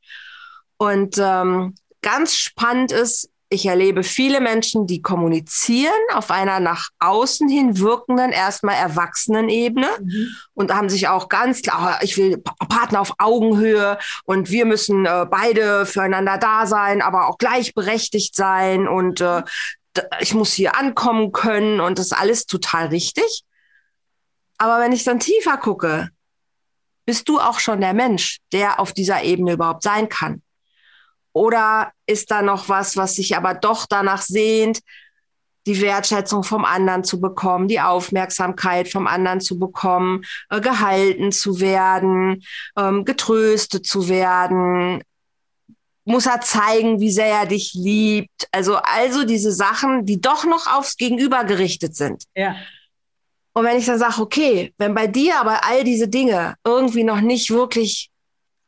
Und 0.76 1.16
ähm, 1.18 1.74
ganz 2.02 2.36
spannend 2.36 2.92
ist, 2.92 3.30
ich 3.50 3.66
erlebe 3.66 4.02
viele 4.02 4.40
Menschen, 4.40 4.86
die 4.86 5.00
kommunizieren 5.00 5.92
auf 6.12 6.30
einer 6.30 6.60
nach 6.60 6.90
außen 6.98 7.48
hin 7.48 7.78
wirkenden, 7.78 8.30
erstmal 8.30 8.74
erwachsenen 8.76 9.48
Ebene 9.48 9.88
mhm. 10.00 10.28
und 10.54 10.74
haben 10.74 10.90
sich 10.90 11.08
auch 11.08 11.28
ganz 11.28 11.62
klar, 11.62 11.98
ich 12.02 12.18
will 12.18 12.42
Partner 12.68 13.00
auf 13.00 13.14
Augenhöhe 13.18 13.98
und 14.24 14.50
wir 14.50 14.66
müssen 14.66 15.06
äh, 15.06 15.26
beide 15.30 15.86
füreinander 15.86 16.36
da 16.36 16.66
sein, 16.66 17.00
aber 17.00 17.28
auch 17.28 17.38
gleichberechtigt 17.38 18.36
sein 18.36 18.86
und 18.86 19.20
äh, 19.22 19.42
ich 20.20 20.34
muss 20.34 20.52
hier 20.52 20.76
ankommen 20.76 21.32
können 21.32 21.80
und 21.80 21.98
das 21.98 22.06
ist 22.06 22.18
alles 22.18 22.46
total 22.46 22.88
richtig. 22.88 23.44
Aber 24.58 24.80
wenn 24.80 24.92
ich 24.92 25.04
dann 25.04 25.20
tiefer 25.20 25.56
gucke, 25.56 26.10
bist 27.06 27.28
du 27.28 27.40
auch 27.40 27.58
schon 27.58 27.80
der 27.80 27.94
Mensch, 27.94 28.38
der 28.52 28.78
auf 28.78 28.92
dieser 28.92 29.22
Ebene 29.22 29.52
überhaupt 29.52 29.82
sein 29.82 30.08
kann? 30.10 30.42
Oder 31.38 31.92
ist 32.06 32.32
da 32.32 32.42
noch 32.42 32.68
was, 32.68 32.96
was 32.96 33.14
sich 33.14 33.36
aber 33.36 33.54
doch 33.54 33.86
danach 33.86 34.22
sehnt, 34.22 34.80
die 35.66 35.80
Wertschätzung 35.80 36.42
vom 36.42 36.64
anderen 36.64 37.04
zu 37.04 37.20
bekommen, 37.20 37.68
die 37.68 37.80
Aufmerksamkeit 37.80 38.88
vom 38.88 39.06
anderen 39.06 39.40
zu 39.40 39.56
bekommen, 39.56 40.24
äh, 40.50 40.60
gehalten 40.60 41.30
zu 41.30 41.60
werden, 41.60 42.42
ähm, 42.76 43.04
getröstet 43.04 43.86
zu 43.86 44.08
werden, 44.08 45.04
muss 46.04 46.26
er 46.26 46.40
zeigen, 46.40 46.98
wie 46.98 47.10
sehr 47.10 47.26
er 47.26 47.46
dich 47.46 47.72
liebt. 47.74 48.48
Also, 48.50 48.74
also 48.76 49.24
diese 49.24 49.52
Sachen, 49.52 50.06
die 50.06 50.20
doch 50.20 50.44
noch 50.44 50.66
aufs 50.66 50.96
Gegenüber 50.96 51.44
gerichtet 51.44 51.94
sind. 51.94 52.24
Ja. 52.34 52.56
Und 53.52 53.64
wenn 53.64 53.78
ich 53.78 53.86
dann 53.86 54.00
sage, 54.00 54.20
okay, 54.20 54.74
wenn 54.76 54.92
bei 54.92 55.06
dir 55.06 55.38
aber 55.38 55.64
all 55.64 55.84
diese 55.84 56.08
Dinge 56.08 56.56
irgendwie 56.64 57.04
noch 57.04 57.20
nicht 57.20 57.50
wirklich 57.50 58.10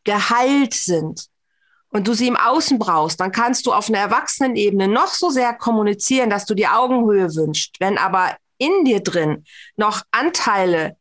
geheilt 0.05 0.75
sind, 0.75 1.30
und 1.90 2.06
du 2.06 2.14
sie 2.14 2.28
im 2.28 2.37
Außen 2.37 2.78
brauchst, 2.78 3.20
dann 3.20 3.32
kannst 3.32 3.66
du 3.66 3.73
auf 3.73 3.88
einer 3.88 3.99
Erwachsenenebene 3.99 4.88
noch 4.88 5.09
so 5.14 5.30
sehr 5.30 5.52
kommunizieren, 5.54 6.30
dass 6.30 6.47
du 6.47 6.54
die 6.54 6.68
Augenhöhe 6.68 7.35
wünschst. 7.35 7.76
Wenn 7.80 7.99
aber 7.99 8.37
in 8.59 8.85
dir 8.85 9.00
drin 9.00 9.44
noch 9.76 10.02
Anteile 10.11 10.97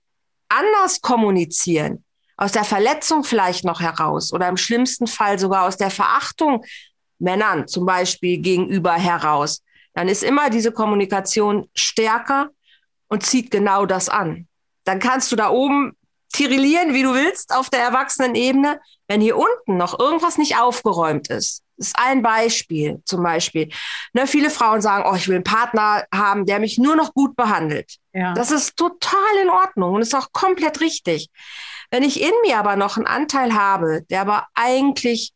anders 0.49 1.01
kommunizieren, 1.01 2.03
aus 2.37 2.53
der 2.53 2.63
Verletzung 2.63 3.23
vielleicht 3.23 3.65
noch 3.65 3.81
heraus 3.81 4.33
oder 4.33 4.47
im 4.47 4.57
schlimmsten 4.57 5.07
Fall 5.07 5.37
sogar 5.37 5.67
aus 5.67 5.77
der 5.77 5.91
Verachtung 5.91 6.63
Männern 7.19 7.67
zum 7.67 7.85
Beispiel 7.85 8.37
gegenüber 8.37 8.93
heraus, 8.93 9.61
dann 9.93 10.07
ist 10.07 10.23
immer 10.23 10.49
diese 10.49 10.71
Kommunikation 10.71 11.69
stärker 11.75 12.49
und 13.09 13.25
zieht 13.25 13.51
genau 13.51 13.85
das 13.85 14.07
an. 14.07 14.47
Dann 14.85 14.99
kannst 14.99 15.31
du 15.31 15.35
da 15.35 15.49
oben 15.49 15.97
tirillieren, 16.31 16.93
wie 16.93 17.03
du 17.03 17.13
willst, 17.13 17.53
auf 17.53 17.69
der 17.69 17.81
Erwachsenenebene, 17.81 18.79
wenn 19.07 19.21
hier 19.21 19.37
unten 19.37 19.77
noch 19.77 19.99
irgendwas 19.99 20.37
nicht 20.37 20.57
aufgeräumt 20.57 21.29
ist. 21.29 21.63
Das 21.77 21.87
ist 21.87 21.95
ein 21.97 22.21
Beispiel 22.21 23.01
zum 23.05 23.23
Beispiel. 23.23 23.69
Ne, 24.13 24.27
viele 24.27 24.49
Frauen 24.49 24.81
sagen, 24.81 25.05
oh, 25.09 25.15
ich 25.15 25.27
will 25.27 25.35
einen 25.35 25.43
Partner 25.43 26.03
haben, 26.13 26.45
der 26.45 26.59
mich 26.59 26.77
nur 26.77 26.95
noch 26.95 27.13
gut 27.13 27.35
behandelt. 27.35 27.95
Ja. 28.13 28.33
Das 28.33 28.51
ist 28.51 28.75
total 28.75 29.37
in 29.41 29.49
Ordnung 29.49 29.93
und 29.95 30.01
ist 30.01 30.15
auch 30.15 30.31
komplett 30.31 30.81
richtig. 30.81 31.29
Wenn 31.89 32.03
ich 32.03 32.21
in 32.21 32.33
mir 32.45 32.57
aber 32.57 32.75
noch 32.75 32.97
einen 32.97 33.07
Anteil 33.07 33.53
habe, 33.53 34.03
der 34.09 34.21
aber 34.21 34.47
eigentlich 34.53 35.31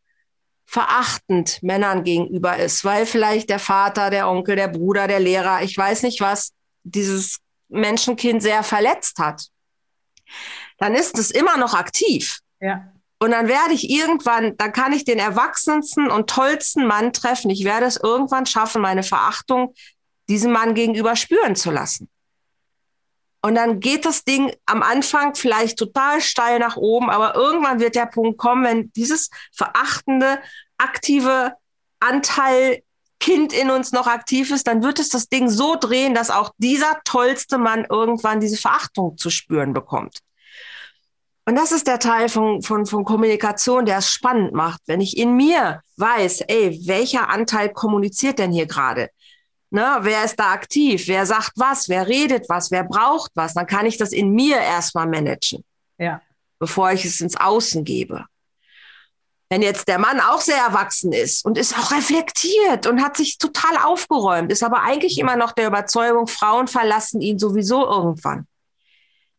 verachtend 0.65 1.61
Männern 1.61 2.03
gegenüber 2.03 2.57
ist, 2.57 2.83
weil 2.83 3.05
vielleicht 3.05 3.49
der 3.49 3.59
Vater, 3.59 4.09
der 4.09 4.27
Onkel, 4.27 4.55
der 4.55 4.67
Bruder, 4.67 5.07
der 5.07 5.19
Lehrer, 5.19 5.61
ich 5.61 5.77
weiß 5.77 6.03
nicht 6.03 6.19
was, 6.19 6.51
dieses 6.83 7.39
Menschenkind 7.69 8.41
sehr 8.41 8.63
verletzt 8.63 9.19
hat, 9.19 9.47
dann 10.77 10.95
ist 10.95 11.17
es 11.17 11.31
immer 11.31 11.57
noch 11.57 11.73
aktiv. 11.73 12.39
Ja. 12.59 12.89
Und 13.19 13.31
dann 13.31 13.47
werde 13.47 13.73
ich 13.73 13.89
irgendwann, 13.89 14.57
dann 14.57 14.73
kann 14.73 14.91
ich 14.91 15.05
den 15.05 15.19
erwachsensten 15.19 16.11
und 16.11 16.29
tollsten 16.29 16.85
Mann 16.85 17.13
treffen. 17.13 17.49
Ich 17.49 17.63
werde 17.63 17.85
es 17.85 17.97
irgendwann 17.97 18.45
schaffen, 18.45 18.81
meine 18.81 19.03
Verachtung 19.03 19.73
diesem 20.29 20.51
Mann 20.51 20.73
gegenüber 20.73 21.15
spüren 21.15 21.55
zu 21.55 21.71
lassen. 21.71 22.09
Und 23.41 23.55
dann 23.55 23.81
geht 23.81 24.05
das 24.05 24.23
Ding 24.23 24.53
am 24.65 24.81
Anfang 24.81 25.35
vielleicht 25.35 25.77
total 25.77 26.21
steil 26.21 26.59
nach 26.59 26.77
oben, 26.77 27.09
aber 27.09 27.35
irgendwann 27.35 27.79
wird 27.81 27.95
der 27.95 28.05
Punkt 28.05 28.37
kommen, 28.37 28.63
wenn 28.63 28.93
dieses 28.93 29.29
verachtende, 29.51 30.39
aktive 30.77 31.53
Anteil 31.99 32.83
Kind 33.19 33.53
in 33.53 33.69
uns 33.69 33.93
noch 33.93 34.07
aktiv 34.07 34.51
ist, 34.51 34.67
dann 34.67 34.83
wird 34.83 34.99
es 34.99 35.07
das 35.07 35.29
Ding 35.29 35.49
so 35.49 35.77
drehen, 35.77 36.13
dass 36.13 36.29
auch 36.29 36.51
dieser 36.57 36.99
tollste 37.05 37.57
Mann 37.57 37.85
irgendwann 37.89 38.41
diese 38.41 38.57
Verachtung 38.57 39.17
zu 39.17 39.29
spüren 39.29 39.73
bekommt. 39.73 40.19
Und 41.45 41.55
das 41.55 41.73
ist 41.73 41.87
der 41.87 41.99
Teil 41.99 42.29
von, 42.29 42.61
von, 42.61 42.85
von 42.85 43.03
Kommunikation, 43.03 43.85
der 43.85 43.97
es 43.97 44.09
spannend 44.09 44.53
macht. 44.53 44.81
Wenn 44.85 45.01
ich 45.01 45.17
in 45.17 45.35
mir 45.35 45.81
weiß, 45.97 46.41
ey, 46.41 46.79
welcher 46.85 47.29
Anteil 47.29 47.69
kommuniziert 47.69 48.39
denn 48.39 48.51
hier 48.51 48.65
gerade? 48.65 49.09
Ne, 49.69 49.97
wer 50.01 50.23
ist 50.23 50.39
da 50.39 50.51
aktiv? 50.51 51.07
Wer 51.07 51.25
sagt 51.25 51.53
was? 51.55 51.89
Wer 51.89 52.07
redet 52.07 52.47
was? 52.47 52.71
Wer 52.71 52.83
braucht 52.83 53.31
was? 53.33 53.55
Dann 53.55 53.67
kann 53.67 53.85
ich 53.85 53.97
das 53.97 54.13
in 54.13 54.31
mir 54.31 54.57
erstmal 54.57 55.07
managen. 55.07 55.65
Ja. 55.97 56.21
Bevor 56.59 56.91
ich 56.91 57.03
es 57.03 57.19
ins 57.19 57.35
Außen 57.35 57.83
gebe. 57.83 58.25
Wenn 59.49 59.61
jetzt 59.61 59.87
der 59.87 59.99
Mann 59.99 60.19
auch 60.21 60.41
sehr 60.41 60.57
erwachsen 60.57 61.11
ist 61.11 61.43
und 61.43 61.57
ist 61.57 61.77
auch 61.77 61.91
reflektiert 61.91 62.87
und 62.87 63.03
hat 63.03 63.17
sich 63.17 63.37
total 63.37 63.77
aufgeräumt, 63.83 64.51
ist 64.51 64.63
aber 64.63 64.81
eigentlich 64.81 65.19
immer 65.19 65.35
noch 65.35 65.51
der 65.51 65.67
Überzeugung, 65.67 66.27
Frauen 66.27 66.67
verlassen 66.67 67.19
ihn 67.21 67.37
sowieso 67.37 67.85
irgendwann 67.85 68.47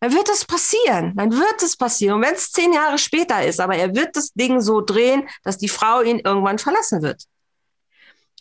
dann 0.04 0.12
wird 0.12 0.28
es 0.28 0.44
passieren. 0.44 1.14
Dann 1.16 1.32
wird 1.32 1.62
es 1.62 1.78
passieren. 1.78 2.16
Und 2.16 2.22
wenn 2.22 2.34
es 2.34 2.52
zehn 2.52 2.74
Jahre 2.74 2.98
später 2.98 3.42
ist, 3.42 3.58
aber 3.58 3.76
er 3.76 3.94
wird 3.94 4.14
das 4.16 4.34
Ding 4.34 4.60
so 4.60 4.82
drehen, 4.82 5.26
dass 5.44 5.56
die 5.56 5.68
Frau 5.68 6.02
ihn 6.02 6.18
irgendwann 6.18 6.58
verlassen 6.58 7.00
wird. 7.00 7.24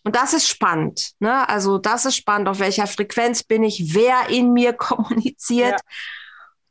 Und 0.03 0.13
das 0.13 0.34
ist 0.34 0.50
spannend. 0.50 1.13
Ne? 1.20 1.48
Also 1.48 1.77
das 1.77 2.03
ist 2.03 2.17
spannend, 2.17 2.50
auf 2.50 2.60
welcher 2.60 2.86
Frequenz 2.86 3.43
bin 3.43 3.63
ich, 3.63 3.96
wer 3.96 4.27
in 4.27 4.51
mir 4.51 4.74
kommuniziert. 4.77 5.79
Ja. 5.79 5.96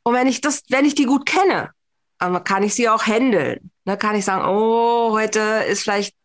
Und 0.03 0.13
wenn 0.13 0.27
ich 0.27 0.41
das, 0.41 0.61
wenn 0.69 0.85
ich 0.85 0.93
die 0.93 1.05
gut 1.05 1.25
kenne, 1.25 1.71
dann 2.19 2.43
kann 2.43 2.61
ich 2.61 2.75
sie 2.75 2.87
auch 2.87 3.07
handeln. 3.07 3.71
Dann 3.85 3.97
kann 3.97 4.15
ich 4.15 4.25
sagen, 4.25 4.45
oh, 4.47 5.09
heute 5.13 5.39
ist 5.67 5.81
vielleicht 5.81 6.15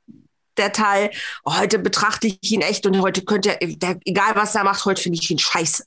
der 0.59 0.73
Teil, 0.73 1.11
oh, 1.43 1.57
heute 1.57 1.79
betrachte 1.79 2.27
ich 2.27 2.53
ihn 2.53 2.61
echt 2.61 2.85
und 2.85 3.01
heute 3.01 3.25
könnte 3.25 3.59
er, 3.63 3.67
der, 3.67 3.99
egal 4.05 4.37
was 4.37 4.55
er 4.55 4.65
macht, 4.65 4.85
heute 4.85 5.01
finde 5.01 5.19
ich 5.19 5.31
ihn 5.31 5.39
scheiße 5.39 5.85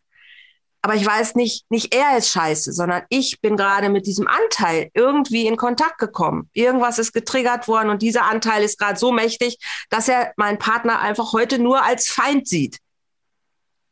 aber 0.83 0.95
ich 0.95 1.05
weiß 1.05 1.35
nicht, 1.35 1.69
nicht 1.69 1.93
er 1.93 2.17
ist 2.17 2.29
scheiße, 2.29 2.73
sondern 2.73 3.03
ich 3.09 3.39
bin 3.39 3.55
gerade 3.55 3.89
mit 3.89 4.07
diesem 4.07 4.27
Anteil 4.27 4.89
irgendwie 4.95 5.45
in 5.45 5.55
Kontakt 5.55 5.99
gekommen. 5.99 6.49
Irgendwas 6.53 6.97
ist 6.97 7.13
getriggert 7.13 7.67
worden 7.67 7.89
und 7.89 8.01
dieser 8.01 8.23
Anteil 8.23 8.63
ist 8.63 8.79
gerade 8.79 8.97
so 8.97 9.11
mächtig, 9.11 9.59
dass 9.89 10.07
er 10.07 10.33
meinen 10.37 10.57
Partner 10.57 10.99
einfach 10.99 11.33
heute 11.33 11.59
nur 11.59 11.83
als 11.83 12.07
Feind 12.07 12.47
sieht. 12.47 12.79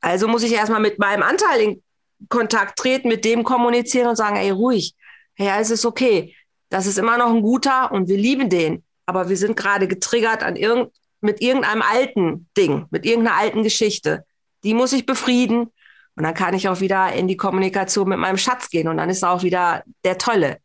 Also 0.02 0.28
muss 0.28 0.44
ich 0.44 0.54
erstmal 0.54 0.80
mit 0.80 0.98
meinem 0.98 1.22
Anteil 1.22 1.62
in 1.62 1.84
Kontakt 2.28 2.80
treten, 2.80 3.08
mit 3.08 3.24
dem 3.24 3.44
kommunizieren 3.44 4.08
und 4.08 4.16
sagen, 4.16 4.38
ey, 4.38 4.50
ruhig, 4.50 4.96
ja, 5.38 5.60
es 5.60 5.70
ist 5.70 5.86
okay. 5.86 6.36
Das 6.70 6.88
ist 6.88 6.98
immer 6.98 7.18
noch 7.18 7.30
ein 7.30 7.42
guter 7.42 7.92
und 7.92 8.08
wir 8.10 8.18
lieben 8.18 8.50
den. 8.50 8.84
Aber 9.06 9.30
wir 9.30 9.38
sind 9.38 9.56
gerade 9.56 9.88
getriggert 9.88 10.44
an 10.44 10.56
irgend, 10.56 10.92
mit 11.22 11.42
irgendeinem 11.42 11.82
alten 11.82 12.50
Ding, 12.58 12.88
mit 12.90 13.06
irgendeiner 13.06 13.38
alten 13.38 13.64
Geschichte. 13.64 14.26
Die 14.64 14.74
muss 14.74 14.94
ich 14.94 15.06
befrieden 15.06 15.72
und 16.20 16.26
dann 16.26 16.34
kann 16.34 16.54
ich 16.54 16.68
auch 16.68 16.82
wieder 16.82 17.14
in 17.14 17.30
die 17.30 17.38
Kommunikation 17.38 18.10
mit 18.10 18.20
meinem 18.20 18.36
Schatz 18.36 18.70
gehen 18.70 18.90
und 18.90 18.98
dann 18.98 19.10
ist 19.10 19.24
auch 19.24 19.42
wieder 19.42 19.84
der 20.04 20.18
Tolle. 20.18 20.58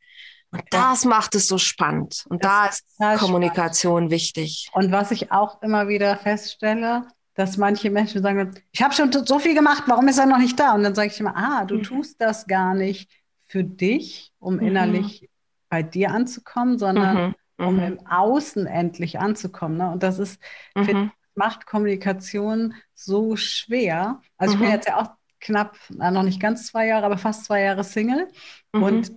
Und 0.50 0.64
das 0.70 1.04
macht 1.04 1.36
es 1.36 1.46
so 1.46 1.58
spannend. 1.58 2.24
Und 2.28 2.42
das 2.42 2.82
da 2.98 3.14
ist 3.14 3.20
Kommunikation 3.20 3.92
spannend. 3.92 4.10
wichtig. 4.10 4.68
Und 4.72 4.90
was 4.90 5.12
ich 5.12 5.30
auch 5.30 5.62
immer 5.62 5.86
wieder 5.86 6.16
feststelle, 6.16 7.06
dass 7.36 7.56
manche 7.56 7.92
Menschen 7.92 8.20
sagen, 8.20 8.52
ich 8.72 8.82
habe 8.82 8.94
schon 8.94 9.12
so 9.12 9.38
viel 9.38 9.54
gemacht, 9.54 9.84
warum 9.86 10.08
ist 10.08 10.18
er 10.18 10.26
noch 10.26 10.38
nicht 10.38 10.58
da? 10.58 10.74
Und 10.74 10.82
dann 10.82 10.96
sage 10.96 11.12
ich 11.12 11.20
immer, 11.20 11.36
ah, 11.36 11.64
du 11.64 11.76
mhm. 11.76 11.82
tust 11.84 12.20
das 12.20 12.48
gar 12.48 12.74
nicht 12.74 13.08
für 13.46 13.62
dich, 13.62 14.32
um 14.40 14.54
mhm. 14.54 14.66
innerlich 14.66 15.30
bei 15.68 15.84
dir 15.84 16.10
anzukommen, 16.10 16.78
sondern 16.78 17.28
mhm. 17.58 17.64
um 17.64 17.76
mhm. 17.76 17.82
im 17.82 18.06
Außen 18.08 18.66
endlich 18.66 19.20
anzukommen. 19.20 19.76
Ne? 19.76 19.88
Und 19.88 20.02
das 20.02 20.18
ist, 20.18 20.42
mhm. 20.74 21.12
macht 21.36 21.64
Kommunikation 21.64 22.74
so 22.92 23.36
schwer. 23.36 24.20
Also 24.36 24.54
ich 24.54 24.58
bin 24.58 24.68
mhm. 24.68 24.74
jetzt 24.74 24.88
ja 24.88 25.00
auch 25.00 25.10
knapp, 25.44 25.76
na, 25.90 26.10
noch 26.10 26.24
nicht 26.24 26.40
ganz 26.40 26.66
zwei 26.66 26.86
Jahre, 26.88 27.06
aber 27.06 27.18
fast 27.18 27.44
zwei 27.44 27.62
Jahre 27.62 27.84
Single 27.84 28.28
mhm. 28.72 28.82
und 28.82 29.12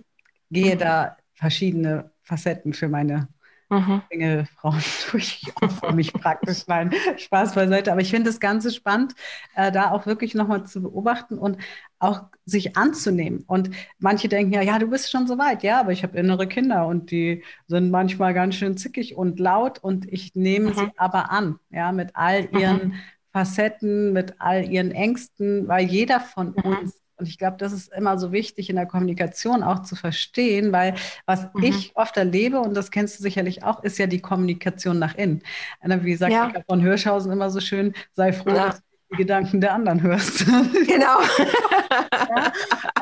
gehe 0.50 0.74
mhm. 0.74 0.78
da 0.78 1.16
verschiedene 1.34 2.12
Facetten 2.22 2.74
für 2.74 2.88
meine 2.88 3.28
mhm. 3.70 4.02
Single-Frauen 4.10 4.82
durch. 5.10 5.42
Für 5.80 5.92
mich 5.92 6.12
praktisch. 6.12 6.66
Nein, 6.66 6.92
Spaß 7.16 7.54
beiseite. 7.54 7.92
Aber 7.92 8.00
ich 8.00 8.10
finde 8.10 8.30
das 8.30 8.40
Ganze 8.40 8.70
spannend, 8.70 9.14
äh, 9.54 9.72
da 9.72 9.90
auch 9.90 10.06
wirklich 10.06 10.34
nochmal 10.34 10.64
zu 10.66 10.82
beobachten 10.82 11.38
und 11.38 11.58
auch 11.98 12.24
sich 12.44 12.76
anzunehmen. 12.76 13.44
Und 13.46 13.70
manche 13.98 14.28
denken 14.28 14.52
ja, 14.52 14.62
ja, 14.62 14.78
du 14.78 14.88
bist 14.88 15.10
schon 15.10 15.26
so 15.26 15.38
weit. 15.38 15.62
Ja, 15.62 15.80
aber 15.80 15.92
ich 15.92 16.02
habe 16.02 16.18
innere 16.18 16.46
Kinder 16.46 16.86
und 16.86 17.10
die 17.10 17.42
sind 17.66 17.90
manchmal 17.90 18.34
ganz 18.34 18.54
schön 18.54 18.76
zickig 18.76 19.16
und 19.16 19.40
laut 19.40 19.78
und 19.78 20.06
ich 20.12 20.34
nehme 20.34 20.70
mhm. 20.70 20.74
sie 20.74 20.90
aber 20.96 21.30
an, 21.30 21.58
ja, 21.70 21.92
mit 21.92 22.10
all 22.14 22.48
ihren 22.56 22.88
mhm. 22.88 22.94
Facetten, 23.32 24.12
mit 24.12 24.34
all 24.38 24.64
ihren 24.68 24.90
Ängsten, 24.90 25.68
weil 25.68 25.86
jeder 25.86 26.20
von 26.20 26.54
mhm. 26.56 26.76
uns 26.78 27.02
Und 27.18 27.28
ich 27.28 27.38
glaube, 27.38 27.56
das 27.58 27.72
ist 27.72 27.92
immer 27.92 28.18
so 28.18 28.32
wichtig 28.32 28.70
in 28.70 28.76
der 28.76 28.86
Kommunikation 28.86 29.62
auch 29.62 29.82
zu 29.82 29.96
verstehen, 29.96 30.72
weil 30.72 30.94
was 31.26 31.48
mhm. 31.52 31.64
ich 31.64 31.92
oft 31.96 32.16
erlebe, 32.16 32.60
und 32.60 32.74
das 32.74 32.90
kennst 32.90 33.18
du 33.18 33.22
sicherlich 33.22 33.64
auch, 33.64 33.82
ist 33.82 33.98
ja 33.98 34.06
die 34.06 34.20
Kommunikation 34.20 34.98
nach 34.98 35.16
innen. 35.16 35.42
Wie 35.82 36.14
sagt 36.14 36.32
ja. 36.32 36.52
von 36.68 36.80
Hirschhausen 36.80 37.32
immer 37.32 37.50
so 37.50 37.60
schön, 37.60 37.94
sei 38.14 38.32
froh, 38.32 38.50
ja. 38.50 38.66
dass 38.68 38.76
du 38.76 38.84
die 39.12 39.16
Gedanken 39.18 39.60
der 39.60 39.74
anderen 39.74 40.02
hörst. 40.02 40.46
Genau. 40.86 41.20
ja, 42.36 42.52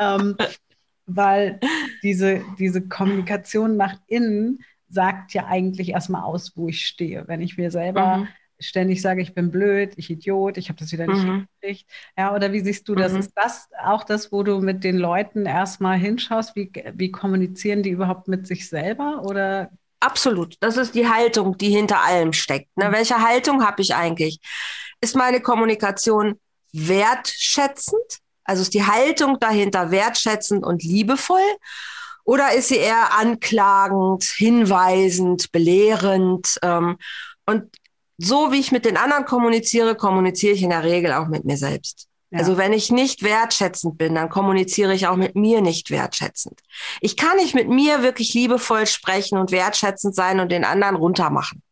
ähm, 0.00 0.37
weil 1.06 1.61
diese, 2.02 2.42
diese 2.59 2.87
Kommunikation 2.88 3.76
nach 3.76 3.97
innen 4.06 4.61
sagt 4.88 5.35
ja 5.35 5.47
eigentlich 5.47 5.90
erstmal 5.90 6.23
aus, 6.23 6.56
wo 6.56 6.68
ich 6.68 6.87
stehe. 6.87 7.25
Wenn 7.26 7.40
ich 7.40 7.56
mir 7.59 7.71
selber 7.71 8.18
mhm. 8.18 8.28
Ständig 8.59 9.03
sage, 9.03 9.23
ich 9.23 9.35
bin 9.35 9.51
blöd, 9.51 9.93
ich 9.97 10.11
Idiot, 10.11 10.57
ich 10.57 10.69
habe 10.69 10.79
das 10.79 10.93
wieder 10.93 11.07
nicht 11.07 11.23
mhm. 11.23 11.47
hingekriegt. 11.61 11.87
Ja, 12.17 12.35
oder 12.35 12.53
wie 12.53 12.61
siehst 12.61 12.89
du 12.89 12.95
das? 12.95 13.13
Mhm. 13.13 13.21
Ist 13.21 13.33
das 13.35 13.69
auch 13.83 14.05
das, 14.05 14.33
wo 14.33 14.43
du 14.43 14.61
mit 14.61 14.85
den 14.85 14.97
Leuten 14.97 15.47
erstmal 15.47 15.99
hinschaust? 15.99 16.57
Wie, 16.57 16.73
wie 16.95 17.11
kommunizieren 17.11 17.83
die 17.83 17.91
überhaupt 17.91 18.29
mit 18.29 18.47
sich 18.47 18.69
selber? 18.69 19.23
Oder 19.25 19.71
Absolut. 20.01 20.57
Das 20.61 20.77
ist 20.77 20.95
die 20.95 21.09
Haltung, 21.09 21.57
die 21.57 21.71
hinter 21.71 22.03
allem 22.03 22.33
steckt. 22.33 22.77
Ne? 22.77 22.89
Mhm. 22.89 22.93
Welche 22.93 23.21
Haltung 23.21 23.65
habe 23.65 23.83
ich 23.83 23.95
eigentlich? 23.95 24.41
Ist 25.01 25.17
meine 25.17 25.41
Kommunikation 25.41 26.39
wertschätzend? 26.73 28.21
Also 28.45 28.63
ist 28.63 28.75
die 28.75 28.85
Haltung 28.87 29.39
dahinter 29.41 29.91
wertschätzend 29.91 30.65
und 30.65 30.83
liebevoll? 30.83 31.41
Oder 32.25 32.53
ist 32.53 32.69
sie 32.69 32.77
eher 32.77 33.17
anklagend, 33.19 34.25
hinweisend, 34.25 35.51
belehrend? 35.53 36.59
Ähm, 36.63 36.99
und 37.47 37.65
so 38.18 38.52
wie 38.52 38.61
ich 38.61 38.73
mit 38.73 38.85
den 38.85 38.96
anderen 38.96 39.25
kommuniziere, 39.25 39.94
kommuniziere 39.94 40.54
ich 40.54 40.62
in 40.62 40.70
der 40.70 40.85
Regel 40.85 41.12
auch 41.12 41.28
mit 41.28 41.44
mir 41.44 41.56
selbst. 41.56 42.08
Ja. 42.30 42.40
Also 42.40 42.56
wenn 42.56 42.73
ich 42.73 42.90
nicht 42.90 43.23
wertschätzend 43.23 43.99
bin, 43.99 44.14
dann 44.14 44.28
kommuniziere 44.28 44.94
ich 44.94 45.06
auch 45.06 45.16
mit 45.16 45.37
mir 45.37 45.61
nicht 45.61 45.90
wertschätzend. 45.90 46.61
Ich 47.00 47.16
kann 47.16 47.37
nicht 47.37 47.54
mit 47.54 47.68
mir 47.68 48.02
wirklich 48.02 48.35
liebevoll 48.35 48.87
sprechen 48.87 49.38
und 49.38 49.52
wertschätzend 49.52 50.14
sein 50.14 50.40
und 50.40 50.50
den 50.50 50.64
anderen 50.64 50.96
runtermachen. 50.96 51.62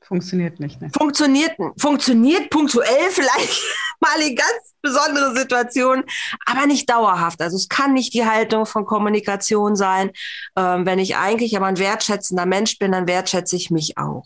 Funktioniert 0.00 0.58
nicht. 0.58 0.80
Ne? 0.80 0.90
Funktioniert, 0.96 1.54
funktioniert 1.78 2.48
punktuell 2.48 2.88
vielleicht 3.10 3.62
mal 4.00 4.20
in 4.22 4.34
ganz 4.34 4.74
besondere 4.80 5.36
Situationen, 5.36 6.04
aber 6.46 6.66
nicht 6.66 6.88
dauerhaft. 6.88 7.42
Also 7.42 7.56
es 7.56 7.68
kann 7.68 7.92
nicht 7.92 8.14
die 8.14 8.24
Haltung 8.24 8.64
von 8.64 8.86
Kommunikation 8.86 9.76
sein. 9.76 10.10
Ähm, 10.56 10.86
wenn 10.86 10.98
ich 10.98 11.16
eigentlich 11.16 11.56
aber 11.56 11.66
ein 11.66 11.78
wertschätzender 11.78 12.46
Mensch 12.46 12.78
bin, 12.78 12.92
dann 12.92 13.06
wertschätze 13.06 13.54
ich 13.54 13.70
mich 13.70 13.98
auch. 13.98 14.24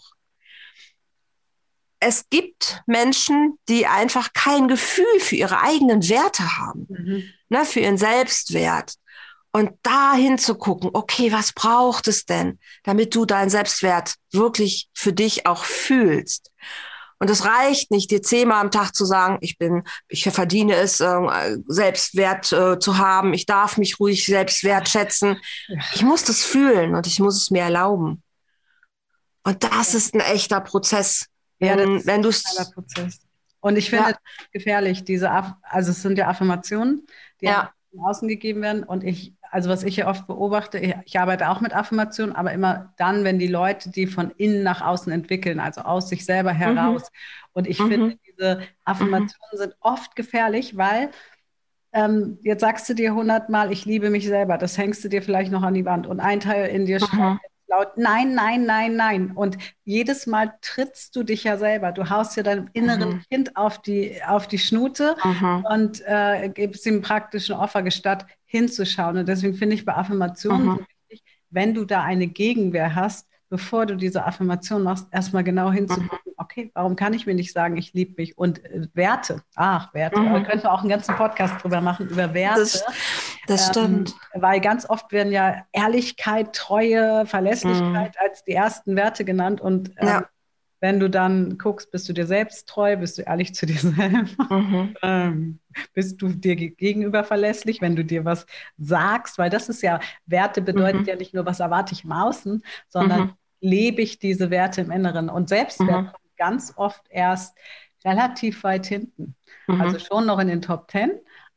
Es 2.04 2.28
gibt 2.30 2.82
Menschen, 2.86 3.58
die 3.68 3.86
einfach 3.86 4.32
kein 4.32 4.66
Gefühl 4.66 5.20
für 5.20 5.36
ihre 5.36 5.60
eigenen 5.60 6.08
Werte 6.08 6.58
haben, 6.58 6.86
mhm. 6.88 7.24
ne, 7.48 7.64
für 7.64 7.80
ihren 7.80 7.98
Selbstwert. 7.98 8.94
Und 9.54 9.72
dahin 9.82 10.38
zu 10.38 10.54
gucken, 10.54 10.90
okay, 10.94 11.30
was 11.30 11.52
braucht 11.52 12.08
es 12.08 12.24
denn, 12.24 12.58
damit 12.84 13.14
du 13.14 13.26
deinen 13.26 13.50
Selbstwert 13.50 14.14
wirklich 14.32 14.88
für 14.94 15.12
dich 15.12 15.46
auch 15.46 15.64
fühlst? 15.64 16.50
Und 17.22 17.30
es 17.30 17.44
reicht 17.44 17.92
nicht, 17.92 18.10
dir 18.10 18.20
zehnmal 18.20 18.60
am 18.60 18.72
Tag 18.72 18.96
zu 18.96 19.04
sagen, 19.04 19.38
ich 19.42 19.56
bin, 19.56 19.84
ich 20.08 20.24
verdiene 20.24 20.74
es, 20.74 20.98
äh, 20.98 21.56
Selbstwert 21.68 22.52
äh, 22.52 22.80
zu 22.80 22.98
haben, 22.98 23.32
ich 23.32 23.46
darf 23.46 23.76
mich 23.76 24.00
ruhig 24.00 24.26
selbst 24.26 24.64
wertschätzen. 24.64 25.40
Ich 25.94 26.02
muss 26.02 26.24
das 26.24 26.42
fühlen 26.42 26.96
und 26.96 27.06
ich 27.06 27.20
muss 27.20 27.36
es 27.36 27.52
mir 27.52 27.62
erlauben. 27.62 28.24
Und 29.44 29.62
das 29.62 29.94
ist 29.94 30.14
ein 30.14 30.20
echter 30.20 30.60
Prozess. 30.60 31.26
Ja, 31.62 31.76
wenn, 31.76 32.06
wenn 32.06 32.22
du 32.22 32.28
es. 32.28 32.44
Und 33.60 33.76
ich 33.76 33.90
finde 33.90 34.10
ja. 34.10 34.16
gefährlich, 34.52 35.04
diese, 35.04 35.30
also 35.30 35.90
es 35.90 36.02
sind 36.02 36.18
ja 36.18 36.28
Affirmationen, 36.28 37.06
die 37.40 37.46
ja. 37.46 37.72
außen 37.96 38.26
gegeben 38.26 38.62
werden. 38.62 38.82
Und 38.82 39.04
ich 39.04 39.34
also 39.52 39.68
was 39.68 39.84
ich 39.84 39.96
ja 39.96 40.08
oft 40.08 40.26
beobachte, 40.26 40.78
ich 41.04 41.20
arbeite 41.20 41.50
auch 41.50 41.60
mit 41.60 41.76
Affirmationen, 41.76 42.34
aber 42.34 42.52
immer 42.52 42.94
dann, 42.96 43.22
wenn 43.22 43.38
die 43.38 43.48
Leute 43.48 43.90
die 43.90 44.06
von 44.06 44.30
innen 44.38 44.62
nach 44.62 44.80
außen 44.80 45.12
entwickeln, 45.12 45.60
also 45.60 45.82
aus 45.82 46.08
sich 46.08 46.24
selber 46.24 46.52
heraus. 46.52 47.02
Mhm. 47.02 47.48
Und 47.52 47.66
ich 47.66 47.78
mhm. 47.78 47.88
finde, 47.88 48.18
diese 48.26 48.62
Affirmationen 48.86 49.52
mhm. 49.52 49.58
sind 49.58 49.76
oft 49.80 50.16
gefährlich, 50.16 50.78
weil 50.78 51.10
ähm, 51.92 52.38
jetzt 52.40 52.62
sagst 52.62 52.88
du 52.88 52.94
dir 52.94 53.14
hundertmal, 53.14 53.70
ich 53.70 53.84
liebe 53.84 54.08
mich 54.08 54.26
selber, 54.26 54.56
das 54.56 54.78
hängst 54.78 55.04
du 55.04 55.10
dir 55.10 55.22
vielleicht 55.22 55.52
noch 55.52 55.62
an 55.62 55.74
die 55.74 55.84
Wand 55.84 56.06
und 56.06 56.20
ein 56.20 56.40
Teil 56.40 56.70
in 56.70 56.86
dir 56.86 56.98
schreit, 56.98 57.36
laut 57.72 57.96
Nein, 57.96 58.34
nein, 58.34 58.64
nein, 58.64 58.96
nein. 58.96 59.32
Und 59.32 59.58
jedes 59.84 60.26
Mal 60.26 60.54
trittst 60.60 61.16
du 61.16 61.22
dich 61.22 61.44
ja 61.44 61.56
selber. 61.56 61.92
Du 61.92 62.10
haust 62.10 62.36
ja 62.36 62.42
deinem 62.42 62.68
inneren 62.72 63.14
mhm. 63.14 63.22
Kind 63.30 63.56
auf 63.56 63.80
die, 63.80 64.22
auf 64.26 64.46
die 64.46 64.58
Schnute 64.58 65.16
mhm. 65.24 65.64
und 65.68 66.02
äh, 66.06 66.50
gibst 66.50 66.86
ihm 66.86 67.02
praktisch 67.02 67.50
ein 67.50 67.56
Offer 67.56 67.82
gestatt, 67.82 68.26
hinzuschauen. 68.44 69.16
Und 69.18 69.28
deswegen 69.28 69.54
finde 69.54 69.74
ich 69.74 69.84
bei 69.84 69.94
Affirmationen 69.96 70.66
mhm. 70.66 70.86
wichtig, 71.08 71.24
wenn 71.50 71.74
du 71.74 71.84
da 71.84 72.02
eine 72.02 72.26
Gegenwehr 72.26 72.94
hast, 72.94 73.28
bevor 73.52 73.84
du 73.84 73.96
diese 73.96 74.24
Affirmation 74.24 74.82
machst, 74.82 75.08
erstmal 75.10 75.44
genau 75.44 75.70
hinzugucken, 75.70 76.08
mhm. 76.24 76.32
okay, 76.38 76.70
warum 76.72 76.96
kann 76.96 77.12
ich 77.12 77.26
mir 77.26 77.34
nicht 77.34 77.52
sagen, 77.52 77.76
ich 77.76 77.92
liebe 77.92 78.14
mich? 78.16 78.38
Und 78.38 78.64
äh, 78.64 78.88
Werte, 78.94 79.42
ach, 79.56 79.92
Werte, 79.92 80.18
mhm. 80.18 80.32
da 80.32 80.40
könnten 80.40 80.62
wir 80.62 80.72
auch 80.72 80.80
einen 80.80 80.88
ganzen 80.88 81.14
Podcast 81.16 81.62
drüber 81.62 81.82
machen, 81.82 82.08
über 82.08 82.32
Werte. 82.32 82.60
Das, 82.60 82.84
das 83.46 83.66
ähm, 83.66 83.72
stimmt. 83.72 84.14
Weil 84.32 84.62
ganz 84.62 84.88
oft 84.88 85.12
werden 85.12 85.34
ja 85.34 85.66
Ehrlichkeit, 85.72 86.54
Treue, 86.54 87.26
Verlässlichkeit 87.26 88.14
mhm. 88.14 88.26
als 88.26 88.42
die 88.44 88.52
ersten 88.52 88.96
Werte 88.96 89.26
genannt. 89.26 89.60
Und 89.60 89.90
ähm, 89.98 90.08
ja. 90.08 90.24
wenn 90.80 90.98
du 90.98 91.10
dann 91.10 91.58
guckst, 91.58 91.90
bist 91.90 92.08
du 92.08 92.14
dir 92.14 92.26
selbst 92.26 92.66
treu, 92.70 92.96
bist 92.96 93.18
du 93.18 93.22
ehrlich 93.22 93.54
zu 93.54 93.66
dir 93.66 93.78
selbst, 93.80 94.38
mhm. 94.48 94.96
ähm, 95.02 95.58
bist 95.92 96.22
du 96.22 96.30
dir 96.30 96.56
gegenüber 96.56 97.22
verlässlich, 97.22 97.82
wenn 97.82 97.96
du 97.96 98.02
dir 98.02 98.24
was 98.24 98.46
sagst, 98.78 99.36
weil 99.36 99.50
das 99.50 99.68
ist 99.68 99.82
ja, 99.82 100.00
Werte 100.24 100.62
bedeutet 100.62 101.02
mhm. 101.02 101.06
ja 101.08 101.16
nicht 101.16 101.34
nur, 101.34 101.44
was 101.44 101.60
erwarte 101.60 101.92
ich 101.92 102.04
im 102.04 102.12
Außen, 102.12 102.64
sondern 102.88 103.20
mhm 103.20 103.32
lebe 103.62 104.02
ich 104.02 104.18
diese 104.18 104.50
Werte 104.50 104.82
im 104.82 104.90
Inneren. 104.90 105.30
Und 105.30 105.48
Selbstwert 105.48 106.02
mhm. 106.02 106.06
kommt 106.08 106.36
ganz 106.36 106.74
oft 106.76 107.02
erst 107.08 107.56
relativ 108.04 108.64
weit 108.64 108.84
hinten. 108.84 109.36
Mhm. 109.66 109.80
Also 109.80 109.98
schon 109.98 110.26
noch 110.26 110.38
in 110.38 110.48
den 110.48 110.60
Top 110.60 110.88
Ten. 110.88 111.12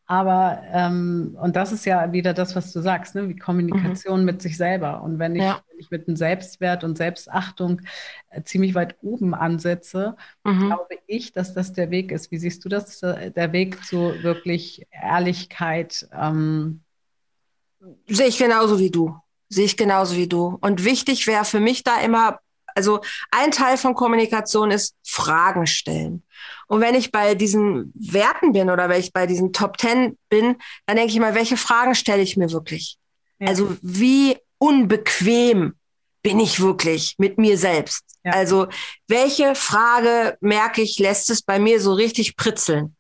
Aber, 0.08 0.62
ähm, 0.72 1.36
und 1.42 1.56
das 1.56 1.72
ist 1.72 1.84
ja 1.86 2.12
wieder 2.12 2.36
das, 2.36 2.56
was 2.56 2.72
du 2.72 2.80
sagst, 2.80 3.16
ne? 3.16 3.28
wie 3.28 3.36
Kommunikation 3.36 4.20
mhm. 4.20 4.26
mit 4.26 4.42
sich 4.42 4.56
selber. 4.56 5.02
Und 5.02 5.18
wenn 5.18 5.36
ich, 5.36 5.42
ja. 5.42 5.62
wenn 5.68 5.80
ich 5.80 5.90
mit 5.90 6.08
einem 6.08 6.16
Selbstwert 6.16 6.84
und 6.84 6.96
Selbstachtung 6.96 7.82
äh, 8.30 8.44
ziemlich 8.44 8.76
weit 8.76 8.98
oben 9.02 9.34
ansetze, 9.34 10.16
mhm. 10.44 10.68
glaube 10.68 11.00
ich, 11.08 11.34
dass 11.34 11.56
das 11.56 11.74
der 11.74 11.90
Weg 11.90 12.12
ist. 12.12 12.30
Wie 12.30 12.38
siehst 12.38 12.64
du 12.64 12.70
das, 12.70 13.02
äh, 13.02 13.32
der 13.32 13.52
Weg 13.52 13.84
zu 13.84 14.14
wirklich 14.22 14.86
Ehrlichkeit? 14.92 16.08
Ähm, 16.14 16.82
Sehe 18.08 18.28
ich 18.28 18.38
genauso 18.38 18.78
wie 18.78 18.92
du. 18.92 19.16
Sehe 19.56 19.64
ich 19.64 19.78
genauso 19.78 20.18
wie 20.18 20.28
du. 20.28 20.58
Und 20.60 20.84
wichtig 20.84 21.28
wäre 21.28 21.46
für 21.46 21.62
mich 21.62 21.82
da 21.82 22.02
immer, 22.02 22.40
also 22.76 23.00
ein 23.32 23.52
Teil 23.52 23.78
von 23.78 23.96
Kommunikation 23.96 24.70
ist 24.70 24.96
Fragen 25.08 25.66
stellen. 25.66 26.24
Und 26.68 26.82
wenn 26.82 26.94
ich 26.94 27.10
bei 27.14 27.36
diesen 27.36 27.94
Werten 27.96 28.52
bin 28.52 28.70
oder 28.70 28.90
wenn 28.90 29.00
ich 29.00 29.14
bei 29.14 29.28
diesen 29.28 29.54
Top 29.54 29.78
Ten 29.78 30.18
bin, 30.28 30.58
dann 30.86 30.98
denke 30.98 31.14
ich 31.14 31.20
mal, 31.20 31.36
welche 31.36 31.56
Fragen 31.56 31.96
stelle 31.96 32.22
ich 32.22 32.36
mir 32.36 32.52
wirklich? 32.52 32.98
Ja. 33.40 33.48
Also 33.48 33.78
wie 33.82 34.38
unbequem 34.58 35.76
bin 36.22 36.42
ich 36.42 36.60
wirklich 36.60 37.16
mit 37.18 37.38
mir 37.38 37.58
selbst? 37.58 38.04
Ja. 38.26 38.34
Also 38.34 38.68
welche 39.08 39.56
Frage 39.56 40.38
merke 40.42 40.82
ich, 40.82 41.00
lässt 41.00 41.30
es 41.30 41.44
bei 41.44 41.60
mir 41.60 41.80
so 41.80 41.94
richtig 41.94 42.36
pritzeln? 42.36 42.98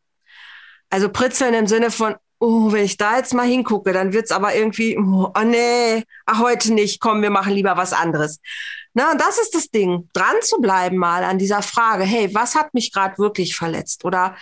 Also 0.90 1.10
pritzeln 1.10 1.54
im 1.54 1.68
Sinne 1.68 1.92
von, 1.92 2.16
oh, 2.40 2.72
wenn 2.72 2.86
ich 2.86 2.98
da 2.98 3.18
jetzt 3.18 3.34
mal 3.34 3.48
hingucke, 3.48 3.94
dann 3.94 4.14
wird's 4.14 4.32
aber 4.32 4.56
irgendwie, 4.56 4.98
oh, 4.98 5.32
oh 5.36 5.44
nee, 5.44 6.04
ach, 6.26 6.40
heute 6.40 6.74
nicht, 6.74 7.00
komm, 7.00 7.22
wir 7.22 7.30
machen 7.30 7.54
lieber 7.54 7.78
was 7.78 7.94
anderes. 7.94 8.40
Na, 8.94 9.12
und 9.12 9.20
das 9.20 9.40
ist 9.40 9.54
das 9.56 9.70
Ding, 9.70 10.10
dran 10.14 10.36
zu 10.42 10.60
bleiben 10.62 10.98
mal 10.98 11.24
an 11.24 11.38
dieser 11.38 11.62
Frage, 11.62 12.04
hey, 12.04 12.34
was 12.34 12.56
hat 12.56 12.74
mich 12.74 12.94
gerade 12.94 13.18
wirklich 13.18 13.56
verletzt? 13.56 14.06
Oder 14.06 14.38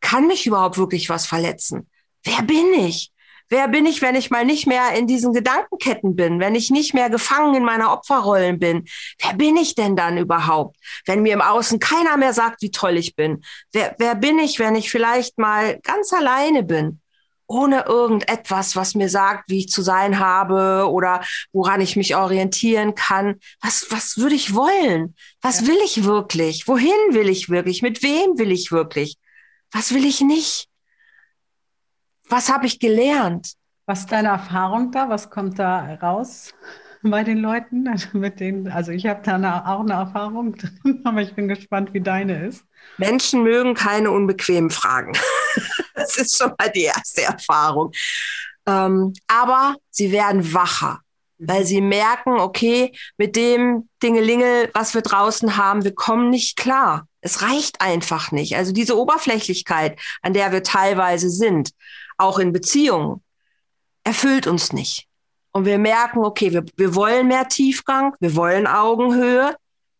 kann 0.00 0.26
mich 0.26 0.46
überhaupt 0.46 0.78
wirklich 0.78 1.08
was 1.10 1.26
verletzen? 1.26 1.88
Wer 2.22 2.42
bin 2.42 2.72
ich? 2.74 3.10
Wer 3.50 3.68
bin 3.68 3.84
ich, 3.84 4.00
wenn 4.00 4.14
ich 4.14 4.30
mal 4.30 4.44
nicht 4.44 4.66
mehr 4.66 4.94
in 4.94 5.06
diesen 5.06 5.34
Gedankenketten 5.34 6.16
bin, 6.16 6.40
wenn 6.40 6.54
ich 6.54 6.70
nicht 6.70 6.94
mehr 6.94 7.10
gefangen 7.10 7.54
in 7.54 7.64
meiner 7.64 7.92
Opferrollen 7.92 8.58
bin? 8.58 8.86
Wer 9.20 9.34
bin 9.34 9.56
ich 9.58 9.74
denn 9.74 9.96
dann 9.96 10.16
überhaupt, 10.16 10.76
wenn 11.04 11.22
mir 11.22 11.34
im 11.34 11.42
Außen 11.42 11.78
keiner 11.78 12.16
mehr 12.16 12.32
sagt, 12.32 12.62
wie 12.62 12.70
toll 12.70 12.96
ich 12.96 13.14
bin? 13.14 13.44
Wer, 13.72 13.94
wer 13.98 14.14
bin 14.14 14.38
ich, 14.38 14.58
wenn 14.58 14.76
ich 14.76 14.90
vielleicht 14.90 15.38
mal 15.38 15.78
ganz 15.80 16.12
alleine 16.12 16.62
bin? 16.62 17.00
Ohne 17.46 17.84
irgendetwas, 17.86 18.76
was 18.76 18.94
mir 18.94 19.08
sagt, 19.08 19.50
wie 19.50 19.60
ich 19.60 19.68
zu 19.68 19.82
sein 19.82 20.18
habe 20.18 20.88
oder 20.90 21.22
woran 21.52 21.80
ich 21.80 21.96
mich 21.96 22.16
orientieren 22.16 22.94
kann. 22.94 23.40
Was, 23.60 23.86
was 23.90 24.16
würde 24.16 24.34
ich 24.34 24.54
wollen? 24.54 25.14
Was 25.42 25.62
ja. 25.62 25.68
will 25.68 25.78
ich 25.84 26.04
wirklich? 26.04 26.66
Wohin 26.68 26.90
will 27.10 27.28
ich 27.28 27.50
wirklich? 27.50 27.82
Mit 27.82 28.02
wem 28.02 28.38
will 28.38 28.52
ich 28.52 28.72
wirklich? 28.72 29.16
Was 29.70 29.92
will 29.92 30.04
ich 30.04 30.20
nicht? 30.20 30.68
Was 32.28 32.50
habe 32.50 32.66
ich 32.66 32.80
gelernt? 32.80 33.54
Was 33.86 34.00
ist 34.00 34.12
deine 34.12 34.28
Erfahrung 34.28 34.90
da? 34.92 35.10
Was 35.10 35.30
kommt 35.30 35.58
da 35.58 35.94
raus 36.00 36.54
bei 37.02 37.22
den 37.22 37.38
Leuten? 37.38 37.86
Also, 37.94 38.16
mit 38.16 38.40
denen, 38.40 38.68
also 38.68 38.92
ich 38.92 39.06
habe 39.06 39.20
da 39.22 39.34
eine, 39.34 39.68
auch 39.68 39.80
eine 39.80 39.92
Erfahrung 39.92 40.54
drin, 40.54 41.02
aber 41.04 41.20
ich 41.20 41.34
bin 41.34 41.48
gespannt, 41.48 41.92
wie 41.92 42.00
deine 42.00 42.46
ist. 42.46 42.64
Menschen 42.96 43.42
mögen 43.42 43.74
keine 43.74 44.10
unbequemen 44.10 44.70
Fragen. 44.70 45.12
das 45.94 46.16
ist 46.16 46.36
schon 46.36 46.52
mal 46.58 46.70
die 46.70 46.82
erste 46.82 47.22
Erfahrung. 47.22 47.92
Ähm, 48.66 49.12
aber 49.26 49.76
sie 49.90 50.12
werden 50.12 50.52
wacher, 50.52 51.00
weil 51.38 51.64
sie 51.64 51.80
merken, 51.80 52.38
okay, 52.40 52.92
mit 53.16 53.36
dem 53.36 53.88
Dingelingel, 54.02 54.70
was 54.72 54.94
wir 54.94 55.02
draußen 55.02 55.56
haben, 55.56 55.84
wir 55.84 55.94
kommen 55.94 56.30
nicht 56.30 56.56
klar. 56.56 57.06
Es 57.20 57.42
reicht 57.42 57.80
einfach 57.80 58.32
nicht. 58.32 58.56
Also 58.56 58.72
diese 58.72 58.98
Oberflächlichkeit, 58.98 59.98
an 60.22 60.34
der 60.34 60.52
wir 60.52 60.62
teilweise 60.62 61.30
sind, 61.30 61.70
auch 62.16 62.38
in 62.38 62.52
Beziehungen, 62.52 63.22
erfüllt 64.04 64.46
uns 64.46 64.72
nicht. 64.72 65.06
Und 65.52 65.66
wir 65.66 65.78
merken, 65.78 66.18
okay, 66.18 66.52
wir, 66.52 66.64
wir 66.76 66.94
wollen 66.94 67.28
mehr 67.28 67.48
Tiefgang, 67.48 68.14
wir 68.20 68.34
wollen 68.34 68.66
Augenhöhe, 68.66 69.56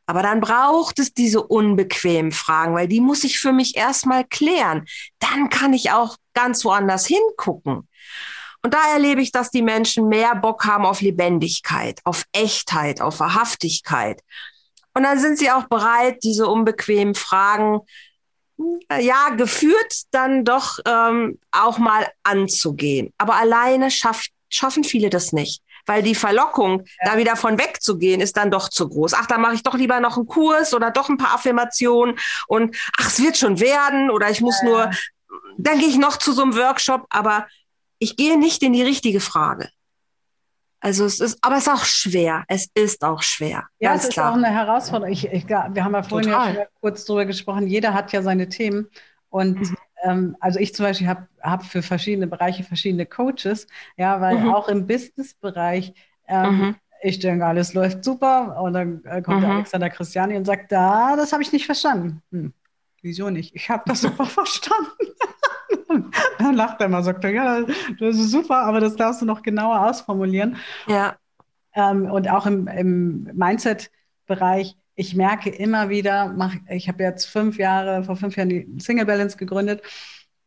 aber 0.07 0.23
dann 0.23 0.41
braucht 0.41 0.99
es 0.99 1.15
diese 1.15 1.43
unbequemen 1.43 2.33
Fragen, 2.33 2.75
weil 2.75 2.89
die 2.89 3.01
muss 3.01 3.25
ich 3.25 3.39
für 3.39 3.53
mich 3.53 3.77
erstmal 3.77 4.25
klären. 4.25 4.85
Dann 5.19 5.49
kann 5.49 5.73
ich 5.73 5.93
auch 5.93 6.17
ganz 6.35 6.65
woanders 6.65 7.07
hingucken. 7.07 7.89
Und 8.63 8.75
da 8.75 8.93
erlebe 8.93 9.21
ich, 9.21 9.33
dass 9.33 9.51
die 9.51 9.63
Menschen 9.63 10.09
mehr 10.09 10.35
Bock 10.35 10.67
haben 10.67 10.87
auf 10.87 11.01
Lebendigkeit, 11.01 12.01
auf 12.05 12.25
Echtheit, 12.33 13.01
auf 13.01 13.21
Wahrhaftigkeit. 13.21 14.23
Und 14.95 15.03
dann 15.03 15.19
sind 15.19 15.39
sie 15.39 15.51
auch 15.51 15.65
bereit, 15.65 16.23
diese 16.23 16.47
unbequemen 16.47 17.15
Fragen, 17.15 17.81
äh, 18.89 19.05
ja, 19.05 19.31
geführt 19.31 20.05
dann 20.13 20.45
doch 20.45 20.79
ähm, 20.87 21.39
auch 21.51 21.79
mal 21.79 22.09
anzugehen. 22.23 23.13
Aber 23.19 23.37
alleine 23.37 23.91
schafft, 23.91 24.31
schaffen 24.49 24.85
viele 24.85 25.11
das 25.11 25.33
nicht 25.33 25.63
weil 25.87 26.03
die 26.03 26.15
Verlockung, 26.15 26.85
ja. 27.03 27.13
da 27.13 27.19
wieder 27.19 27.37
von 27.37 27.59
wegzugehen, 27.59 28.21
ist 28.21 28.37
dann 28.37 28.51
doch 28.51 28.69
zu 28.69 28.89
groß. 28.89 29.15
Ach, 29.15 29.27
da 29.27 29.39
mache 29.39 29.55
ich 29.55 29.63
doch 29.63 29.75
lieber 29.75 30.01
noch 30.01 30.17
einen 30.17 30.27
Kurs 30.27 30.75
oder 30.75 30.91
doch 30.91 31.09
ein 31.09 31.17
paar 31.17 31.35
Affirmationen 31.35 32.17
und 32.47 32.77
ach, 32.99 33.09
es 33.09 33.23
wird 33.23 33.37
schon 33.37 33.61
werden 33.61 34.11
oder 34.11 34.31
ich 34.31 34.41
muss 34.41 34.61
ja. 34.63 34.69
nur, 34.69 34.91
dann 35.59 35.79
gehe 35.79 35.89
ich 35.89 35.99
noch 35.99 36.17
zu 36.17 36.33
so 36.33 36.43
einem 36.43 36.57
Workshop, 36.57 37.07
aber 37.11 37.47
ich 37.99 38.17
gehe 38.17 38.39
nicht 38.39 38.63
in 38.63 38.73
die 38.73 38.83
richtige 38.83 39.21
Frage. 39.21 39.69
Also 40.81 41.07
es 41.07 41.19
ist, 41.19 41.39
aber 41.41 41.57
es 41.57 41.67
ist 41.67 41.73
auch 41.73 41.85
schwer. 41.85 42.45
Es 42.47 42.69
ist 42.75 43.05
auch 43.05 43.23
schwer. 43.23 43.65
Ja, 43.79 43.95
es 43.95 44.05
ist 44.05 44.13
klar. 44.13 44.31
auch 44.31 44.37
eine 44.37 44.49
Herausforderung. 44.49 45.13
Ich, 45.13 45.25
ich, 45.27 45.49
wir 45.49 45.83
haben 45.83 45.95
ja 45.95 46.03
vorhin 46.03 46.29
ja 46.29 46.67
kurz 46.81 47.07
darüber 47.07 47.25
gesprochen. 47.25 47.67
Jeder 47.67 47.95
hat 47.95 48.13
ja 48.13 48.21
seine 48.21 48.51
Themen 48.51 48.91
und 49.31 49.61
mhm 49.61 49.77
ähm, 50.05 50.37
also 50.41 50.61
ich 50.61 50.75
zum 50.75 50.85
Beispiel 50.85 51.09
habe 51.09 51.27
hab 51.41 51.65
für 51.65 51.83
verschiedene 51.83 52.27
Bereiche 52.27 52.63
verschiedene 52.63 53.07
Coaches, 53.07 53.67
ja, 53.97 54.21
weil 54.21 54.39
mhm. 54.39 54.55
auch 54.55 54.69
im 54.69 54.87
Business-Bereich 54.87 55.95
ähm, 56.29 56.59
mhm. 56.59 56.77
ich 57.03 57.19
denke, 57.19 57.45
alles 57.47 57.75
läuft 57.75 58.05
super 58.05 58.61
und 58.61 58.75
dann 58.75 59.05
äh, 59.05 59.23
kommt 59.23 59.41
mhm. 59.41 59.51
Alexander 59.51 59.91
Christiani 59.91 60.37
und 60.37 60.45
sagt, 60.45 60.71
da, 60.71 61.17
das 61.17 61.33
habe 61.33 61.43
ich 61.43 61.53
nicht 61.53 61.67
verstanden. 61.67 62.23
Hm, 62.31 62.53
wieso 63.03 63.31
nicht? 63.31 63.55
Ich 63.55 63.71
habe 63.71 63.83
das 63.87 64.01
super 64.03 64.27
verstanden. 64.27 64.91
dann 66.39 66.55
lacht 66.55 66.81
er 66.81 66.89
mal, 66.89 67.03
sagt 67.03 67.25
er, 67.25 67.31
ja, 67.31 67.61
das 67.99 68.17
ist 68.17 68.31
super, 68.31 68.59
aber 68.59 68.81
das 68.81 68.97
darfst 68.97 69.23
du 69.23 69.27
noch 69.27 69.43
genauer 69.43 69.89
ausformulieren. 69.89 70.57
Ja. 70.87 71.17
Ähm, 71.75 72.11
und 72.11 72.31
auch 72.31 72.47
im, 72.47 72.69
im 72.69 73.25
Mindset-Bereich 73.35 74.77
ich 74.97 75.15
merke 75.15 75.51
immer 75.51 75.89
wieder, 75.89 76.33
mach, 76.37 76.55
ich 76.69 76.89
habe 76.89 77.03
jetzt 77.03 77.27
fünf 77.27 77.59
Jahre, 77.59 78.05
vor 78.05 78.17
fünf 78.17 78.37
Jahren 78.37 78.49
die 78.49 78.69
Single 78.79 79.07
Balance 79.07 79.37
gegründet 79.37 79.83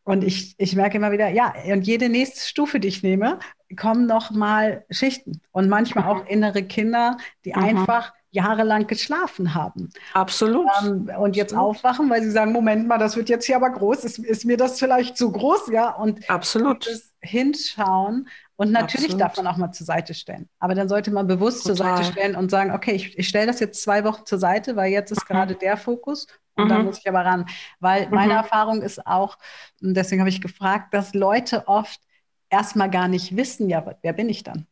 und 0.03 0.23
ich, 0.23 0.55
ich 0.57 0.75
merke 0.75 0.97
immer 0.97 1.11
wieder, 1.11 1.27
ja, 1.27 1.53
und 1.65 1.85
jede 1.85 2.07
nächste 2.07 2.39
Stufe, 2.39 2.79
die 2.79 2.87
ich 2.87 3.03
nehme, 3.03 3.39
kommen 3.75 4.05
noch 4.05 4.31
mal 4.31 4.85
Schichten 4.89 5.41
und 5.51 5.67
manchmal 5.67 6.05
auch 6.05 6.25
innere 6.27 6.63
Kinder, 6.63 7.17
die 7.43 7.49
mhm. 7.49 7.63
einfach 7.63 8.13
jahrelang 8.31 8.87
geschlafen 8.87 9.53
haben. 9.53 9.89
Absolut. 10.13 10.67
Ähm, 10.81 11.11
und 11.19 11.35
jetzt 11.35 11.53
Absolut. 11.53 11.75
aufwachen, 11.75 12.09
weil 12.09 12.23
sie 12.23 12.31
sagen, 12.31 12.53
Moment 12.53 12.87
mal, 12.87 12.97
das 12.97 13.17
wird 13.17 13.27
jetzt 13.27 13.45
hier 13.45 13.57
aber 13.57 13.69
groß, 13.69 14.05
ist, 14.05 14.19
ist 14.19 14.45
mir 14.45 14.55
das 14.55 14.79
vielleicht 14.79 15.17
zu 15.17 15.31
groß, 15.31 15.69
ja? 15.71 15.89
Und 15.89 16.29
Absolut. 16.29 16.87
hinschauen 17.21 18.29
und 18.57 18.71
natürlich 18.71 19.13
Absolut. 19.13 19.21
darf 19.21 19.37
man 19.37 19.47
auch 19.47 19.57
mal 19.57 19.71
zur 19.71 19.85
Seite 19.85 20.15
stellen. 20.15 20.49
Aber 20.59 20.73
dann 20.73 20.89
sollte 20.89 21.11
man 21.11 21.27
bewusst 21.27 21.65
Total. 21.65 21.75
zur 21.75 21.85
Seite 21.85 22.11
stellen 22.11 22.35
und 22.35 22.49
sagen, 22.49 22.71
okay, 22.71 22.91
ich, 22.93 23.17
ich 23.17 23.27
stelle 23.27 23.45
das 23.45 23.59
jetzt 23.59 23.83
zwei 23.83 24.03
Wochen 24.03 24.25
zur 24.25 24.39
Seite, 24.39 24.75
weil 24.75 24.91
jetzt 24.91 25.11
ist 25.11 25.23
mhm. 25.23 25.33
gerade 25.33 25.55
der 25.55 25.77
Fokus 25.77 26.27
und 26.55 26.65
mhm. 26.65 26.69
dann 26.69 26.85
muss 26.85 26.97
ich 26.97 27.07
aber 27.07 27.23
ran. 27.23 27.45
Weil 27.79 28.07
mhm. 28.07 28.15
meine 28.15 28.33
Erfahrung 28.33 28.81
ist 28.81 29.05
auch, 29.05 29.37
und 29.81 29.93
deswegen 29.93 30.21
habe 30.21 30.29
ich 30.29 30.41
gefragt, 30.41 30.93
dass 30.93 31.13
Leute 31.13 31.67
oft 31.67 32.01
erstmal 32.49 32.89
gar 32.89 33.07
nicht 33.07 33.35
wissen, 33.35 33.69
ja, 33.69 33.85
wer 34.01 34.13
bin 34.13 34.27
ich 34.27 34.43
dann? 34.43 34.65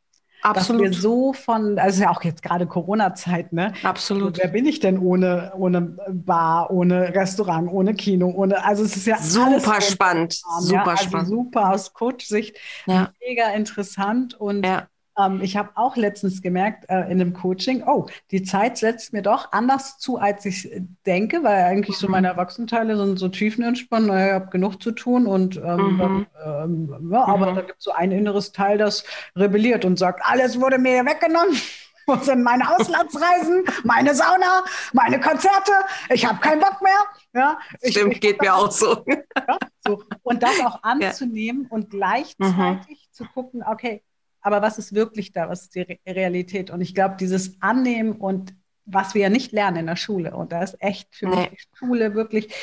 Absolut. 0.46 0.86
Dass 0.86 0.92
wir 0.92 1.02
so 1.02 1.34
von, 1.34 1.80
also 1.80 2.04
ja 2.04 2.12
auch 2.12 2.24
jetzt 2.24 2.44
gerade 2.44 2.68
Corona-Zeit, 2.68 3.52
ne? 3.52 3.74
Absolut. 3.84 4.38
wer 4.38 4.48
bin 4.50 4.66
ich 4.68 4.80
denn 4.80 5.00
ohne, 5.00 5.54
ohne 5.58 5.82
Bar, 6.10 6.70
ohne 6.70 7.14
Restaurant, 7.16 7.72
ohne 7.72 7.96
Kino, 7.96 8.30
ohne, 8.30 8.64
also 8.64 8.84
es 8.84 8.96
ist 8.96 9.08
ja 9.08 9.18
super 9.18 9.82
spannend, 9.82 10.42
super 10.60 10.74
ja? 10.76 10.84
also 10.84 11.04
spannend. 11.04 11.30
Super 11.30 11.72
aus 11.72 11.94
Coach-Sicht, 11.94 12.58
ja. 12.86 13.12
mega 13.26 13.50
interessant 13.54 14.36
und 14.36 14.64
ja. 14.64 14.88
Ähm, 15.18 15.42
ich 15.42 15.56
habe 15.58 15.70
auch 15.76 15.96
letztens 15.96 16.42
gemerkt 16.42 16.90
äh, 16.90 17.02
in 17.04 17.22
einem 17.22 17.34
Coaching, 17.34 17.84
oh, 17.86 18.08
die 18.32 18.44
Zeit 18.44 18.78
setzt 18.78 19.14
mir 19.14 19.22
doch 19.22 19.52
anders 19.52 19.98
zu, 19.98 20.18
als 20.18 20.46
ich 20.46 20.70
denke, 21.06 21.44
weil 21.44 21.64
eigentlich 21.64 21.98
so 21.98 22.08
meine 22.08 22.28
Erwachsenenteile 22.28 22.98
sind 22.98 23.18
so 23.18 23.30
tiefenentspannt, 23.30 24.08
naja, 24.08 24.28
ich 24.28 24.34
habe 24.34 24.50
genug 24.52 24.82
zu 24.82 24.92
tun 24.92 25.26
und 25.26 25.58
ähm, 25.58 25.98
mhm. 25.98 26.28
ähm, 26.46 27.10
ja, 27.12 27.26
aber 27.26 27.52
mhm. 27.52 27.56
da 27.56 27.62
gibt 27.62 27.80
es 27.80 27.86
so 27.86 27.92
ein 27.92 28.12
inneres 28.12 28.52
Teil, 28.52 28.78
das 28.78 29.04
rebelliert 29.36 29.86
und 29.86 29.98
sagt, 29.98 30.22
alles 30.24 30.60
wurde 30.60 30.78
mir 30.78 31.06
weggenommen. 31.06 31.56
Wo 32.08 32.16
sind 32.18 32.44
meine 32.44 32.70
Auslandsreisen, 32.70 33.64
meine 33.84 34.14
Sauna, 34.14 34.64
meine 34.94 35.20
Konzerte? 35.20 35.72
Ich 36.10 36.24
habe 36.24 36.40
keinen 36.40 36.60
Bock 36.60 36.80
mehr. 36.84 37.00
Ja, 37.34 37.58
Stimmt, 37.84 38.14
ich, 38.14 38.22
geht 38.22 38.40
mir 38.42 38.54
auch 38.54 38.70
so. 38.70 39.04
Ja, 39.08 39.58
so. 39.84 40.04
Und 40.22 40.44
das 40.44 40.60
auch 40.60 40.78
anzunehmen 40.84 41.64
ja. 41.64 41.70
und 41.72 41.90
gleichzeitig 41.90 43.08
mhm. 43.10 43.12
zu 43.12 43.26
gucken, 43.34 43.64
okay, 43.68 44.04
aber 44.46 44.62
was 44.62 44.78
ist 44.78 44.94
wirklich 44.94 45.32
da, 45.32 45.50
was 45.50 45.64
ist 45.64 45.76
die 45.76 45.82
Re 45.82 45.98
Realität? 46.08 46.70
Und 46.70 46.80
ich 46.80 46.94
glaube, 46.94 47.16
dieses 47.20 47.60
Annehmen 47.64 48.12
und 48.12 48.54
was 48.86 49.16
wir 49.16 49.24
ja 49.24 49.30
nicht 49.30 49.52
lernen 49.52 49.78
in 49.78 49.86
der 49.88 49.96
Schule, 49.96 50.36
und 50.36 50.52
da 50.52 50.62
ist 50.62 50.80
echt 50.80 51.16
für 51.16 51.28
mich 51.28 51.50
die 51.50 51.78
Schule 51.78 52.14
wirklich, 52.14 52.54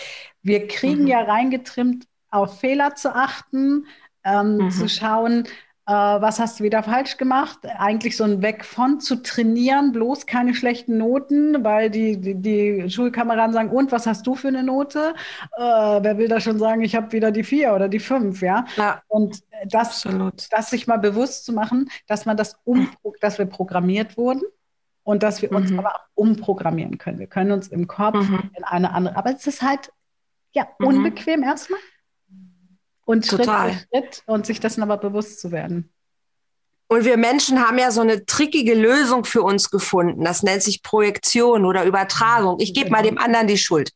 wir 0.43 0.69
kriegen 0.69 1.03
mhm. 1.03 1.09
ja 1.09 1.23
reingetrimmt, 1.23 2.07
auf 2.31 2.61
Fehler 2.61 2.95
zu 2.95 3.13
achten, 3.13 3.87
ähm, 4.23 4.59
mhm. 4.59 4.71
zu 4.71 4.89
schauen, 4.89 5.49
was 5.93 6.39
hast 6.39 6.61
du 6.61 6.65
wieder 6.65 6.83
falsch 6.83 7.17
gemacht? 7.17 7.59
Eigentlich 7.79 8.17
so 8.17 8.25
ein 8.25 8.43
Weg 8.43 8.65
von 8.65 9.01
zu 9.01 9.17
trainieren, 9.23 9.93
bloß 9.93 10.27
keine 10.27 10.55
schlechten 10.55 10.99
Noten, 10.99 11.65
weil 11.65 11.91
die, 11.91 12.21
die, 12.21 12.35
die 12.35 12.91
Schulkameraden 12.91 13.53
sagen, 13.53 13.71
und 13.71 13.93
was 13.93 14.07
hast 14.07 14.27
du 14.27 14.35
für 14.35 14.49
eine 14.49 14.63
Note? 14.63 15.15
Äh, 15.57 15.63
wer 15.63 16.19
will 16.19 16.29
da 16.29 16.41
schon 16.41 16.59
sagen, 16.59 16.83
ich 16.83 16.95
habe 16.95 17.13
wieder 17.13 17.31
die 17.31 17.45
vier 17.45 17.75
oder 17.75 17.89
die 17.89 17.99
fünf, 17.99 18.43
ja? 18.43 18.65
ja 18.77 19.03
und 19.09 19.43
das, 19.69 20.07
das 20.51 20.71
sich 20.71 20.87
mal 20.87 20.99
bewusst 20.99 21.45
zu 21.45 21.53
machen, 21.53 21.91
dass 22.07 22.27
man 22.27 22.37
das 22.37 22.57
um, 22.65 22.89
dass 23.21 23.39
wir 23.39 23.47
programmiert 23.47 24.17
wurden 24.17 24.43
und 25.05 25.23
dass 25.23 25.43
wir 25.43 25.53
uns 25.53 25.71
mhm. 25.71 25.81
aber 25.81 25.95
auch 25.95 26.07
umprogrammieren 26.15 26.99
können. 26.99 27.19
Wir 27.19 27.27
können 27.27 27.53
uns 27.53 27.69
im 27.69 27.87
Kopf 27.87 28.29
mhm. 28.29 28.51
in 28.57 28.65
eine 28.65 28.93
andere, 28.93 29.17
aber 29.17 29.35
es 29.35 29.47
ist 29.47 29.63
halt 29.63 29.93
ja 30.53 30.67
mhm. 30.79 30.87
unbequem 30.87 31.43
erstmal. 31.43 31.81
Und 33.13 33.29
Total. 33.29 33.73
Schritt 33.73 33.81
für 33.91 33.99
Schritt 33.99 34.23
und 34.27 34.47
sich 34.47 34.59
dessen 34.59 34.83
aber 34.83 34.97
bewusst 34.97 35.41
zu 35.41 35.53
werden. 35.53 35.93
Und 36.89 37.05
wir 37.05 37.17
Menschen 37.17 37.67
haben 37.67 37.79
ja 37.79 37.91
so 37.91 38.01
eine 38.01 38.25
trickige 38.27 38.75
Lösung 38.75 39.25
für 39.25 39.43
uns 39.43 39.71
gefunden. 39.71 40.25
Das 40.25 40.43
nennt 40.43 40.63
sich 40.63 40.83
Projektion 40.83 41.65
oder 41.65 41.85
Übertragung. 41.85 42.57
Ich 42.61 42.75
gebe 42.75 42.91
mal 42.91 43.03
dem 43.03 43.19
anderen 43.19 43.47
die 43.47 43.57
Schuld. 43.59 43.93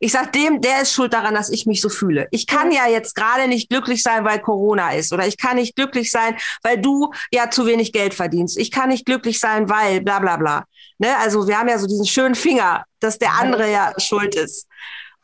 Ich 0.00 0.12
sage 0.12 0.30
dem, 0.30 0.60
der 0.60 0.82
ist 0.82 0.92
schuld 0.92 1.12
daran, 1.12 1.34
dass 1.34 1.50
ich 1.50 1.66
mich 1.66 1.80
so 1.80 1.88
fühle. 1.88 2.28
Ich 2.30 2.46
kann 2.46 2.70
ja 2.70 2.86
jetzt 2.86 3.14
gerade 3.14 3.48
nicht 3.48 3.68
glücklich 3.68 4.02
sein, 4.02 4.24
weil 4.24 4.40
Corona 4.40 4.92
ist. 4.92 5.12
Oder 5.12 5.26
ich 5.26 5.36
kann 5.36 5.56
nicht 5.56 5.76
glücklich 5.76 6.10
sein, 6.10 6.36
weil 6.62 6.80
du 6.80 7.12
ja 7.32 7.50
zu 7.50 7.66
wenig 7.66 7.92
Geld 7.92 8.14
verdienst. 8.14 8.56
Ich 8.56 8.70
kann 8.70 8.90
nicht 8.90 9.04
glücklich 9.06 9.40
sein, 9.40 9.68
weil 9.68 10.00
bla 10.00 10.18
bla 10.18 10.36
bla. 10.36 10.64
Ne? 10.98 11.16
Also 11.18 11.48
wir 11.48 11.58
haben 11.58 11.68
ja 11.68 11.78
so 11.78 11.86
diesen 11.86 12.06
schönen 12.06 12.34
Finger, 12.34 12.84
dass 13.00 13.18
der 13.18 13.32
andere 13.38 13.70
ja 13.70 13.92
schuld 13.98 14.34
ist. 14.34 14.66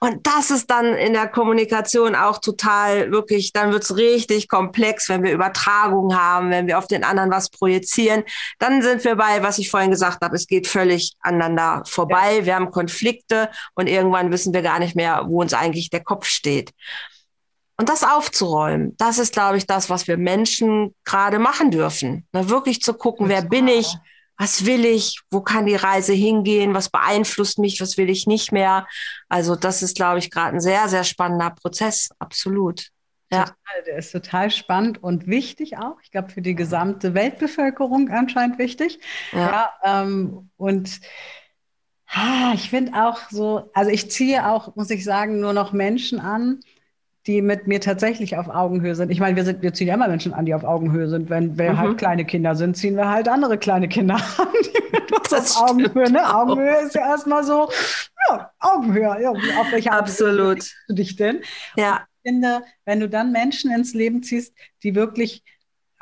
Und 0.00 0.26
das 0.26 0.50
ist 0.50 0.70
dann 0.70 0.94
in 0.94 1.14
der 1.14 1.28
Kommunikation 1.28 2.14
auch 2.14 2.38
total 2.38 3.11
wirklich, 3.11 3.52
dann 3.52 3.72
wird's 3.72 3.96
richtig 3.96 4.48
komplex, 4.48 5.09
wenn 5.09 5.22
wir 5.22 5.33
Übertragung 5.33 6.14
haben, 6.14 6.50
wenn 6.50 6.66
wir 6.66 6.78
auf 6.78 6.87
den 6.87 7.04
anderen 7.04 7.30
was 7.30 7.48
projizieren. 7.48 8.22
Dann 8.59 8.83
sind 8.83 9.02
wir 9.04 9.16
bei, 9.16 9.42
was 9.42 9.59
ich 9.59 9.70
vorhin 9.70 9.90
gesagt 9.90 10.22
habe, 10.22 10.37
es 10.37 10.46
geht 10.46 10.66
völlig 10.66 11.14
aneinander 11.20 11.83
vorbei. 11.87 12.38
Ja. 12.38 12.44
Wir 12.44 12.54
haben 12.57 12.70
Konflikte 12.70 13.50
und 13.74 13.87
irgendwann 13.87 14.30
wissen 14.30 14.52
wir 14.52 14.62
gar 14.62 14.78
nicht 14.78 14.94
mehr, 14.94 15.24
wo 15.26 15.40
uns 15.40 15.54
eigentlich 15.54 15.88
der 15.88 16.04
Kopf 16.04 16.26
steht. 16.26 16.72
Und 17.76 17.88
das 17.88 18.04
aufzuräumen, 18.04 18.94
das 18.98 19.18
ist, 19.18 19.33
glaube 19.33 19.57
ich, 19.57 19.66
das, 19.66 19.90
was 19.90 20.07
wir 20.07 20.16
Menschen 20.16 20.94
gerade 21.04 21.38
machen 21.38 21.70
dürfen. 21.70 22.26
Na, 22.33 22.48
wirklich 22.48 22.83
zu 22.83 22.94
gucken, 22.94 23.28
wer 23.28 23.42
bin 23.42 23.68
ich? 23.68 23.96
Was 24.37 24.66
will 24.66 24.85
ich, 24.85 25.20
wo 25.31 25.40
kann 25.40 25.66
die 25.66 25.77
Reise 25.77 26.12
hingehen, 26.12 26.75
was 26.75 26.88
beeinflusst 26.88 27.59
mich, 27.59 27.81
was 27.81 27.97
will 27.97 28.11
ich 28.11 28.27
nicht 28.27 28.53
mehr. 28.53 28.87
Also 29.29 29.55
das 29.57 29.83
ist, 29.83 29.97
glaube 29.97 30.18
ich, 30.18 30.31
gerade 30.31 30.57
ein 30.57 30.61
sehr, 30.61 30.88
sehr 30.88 31.05
spannender 31.05 31.51
Prozess, 31.51 32.11
absolut. 32.18 32.88
Ja. 33.31 33.44
Total, 33.44 33.83
der 33.87 33.97
ist 33.99 34.12
total 34.12 34.51
spannend 34.51 35.03
und 35.03 35.27
wichtig 35.27 35.79
auch. 35.79 35.97
Ich 36.03 36.11
glaube, 36.11 36.31
für 36.31 36.42
die 36.42 36.55
gesamte 36.55 37.14
Weltbevölkerung 37.14 38.11
anscheinend 38.11 38.59
wichtig. 38.59 39.01
Ja. 39.33 39.70
ja 39.85 40.03
ähm, 40.03 40.51
und 40.57 41.01
ah, 42.09 42.53
ich 42.55 42.70
finde 42.70 42.94
auch 42.94 43.31
so, 43.31 43.70
also 43.75 43.90
ich 43.90 44.11
ziehe 44.11 44.49
auch, 44.49 44.77
muss 44.77 44.90
ich 44.90 45.05
sagen, 45.05 45.40
nur 45.40 45.53
noch 45.53 45.73
Menschen 45.73 46.20
an, 46.20 46.61
die 47.26 47.40
mit 47.40 47.66
mir 47.66 47.80
tatsächlich 47.80 48.37
auf 48.37 48.48
Augenhöhe 48.48 48.94
sind. 48.94 49.10
Ich 49.10 49.18
meine, 49.18 49.37
wir, 49.37 49.44
sind, 49.44 49.62
wir 49.62 49.72
ziehen 49.72 49.88
ja 49.88 49.94
immer 49.94 50.08
Menschen 50.08 50.34
an, 50.34 50.44
die 50.44 50.54
auf 50.54 50.64
Augenhöhe 50.64 51.08
sind. 51.08 51.30
Wenn 51.30 51.56
wir 51.56 51.72
mhm. 51.72 51.78
halt 51.78 51.98
kleine 51.98 52.24
Kinder 52.24 52.54
sind, 52.54 52.76
ziehen 52.76 52.96
wir 52.96 53.08
halt 53.08 53.28
andere 53.28 53.56
kleine 53.56 53.88
Kinder 53.88 54.16
an, 54.38 54.48
die 54.64 54.92
mit 54.92 55.10
uns 55.10 55.28
das 55.30 55.56
auf 55.56 55.70
Augenhöhe. 55.70 56.10
Ne? 56.10 56.34
Augenhöhe 56.34 56.82
ist 56.82 56.94
ja 56.94 57.08
erstmal 57.08 57.42
so, 57.44 57.70
ja, 58.28 58.50
Augenhöhe. 58.60 59.22
Ja, 59.22 59.30
auf 59.30 59.72
welcher 59.72 59.92
Absolut. 59.92 60.40
Augenhöhe 60.40 60.64
du 60.88 60.94
dich 60.94 61.16
denn? 61.16 61.40
Ja. 61.76 62.06
ich 62.22 62.30
finde, 62.30 62.62
wenn 62.84 63.00
du 63.00 63.08
dann 63.08 63.32
Menschen 63.32 63.70
ins 63.72 63.94
Leben 63.94 64.22
ziehst, 64.22 64.54
die 64.82 64.94
wirklich 64.94 65.42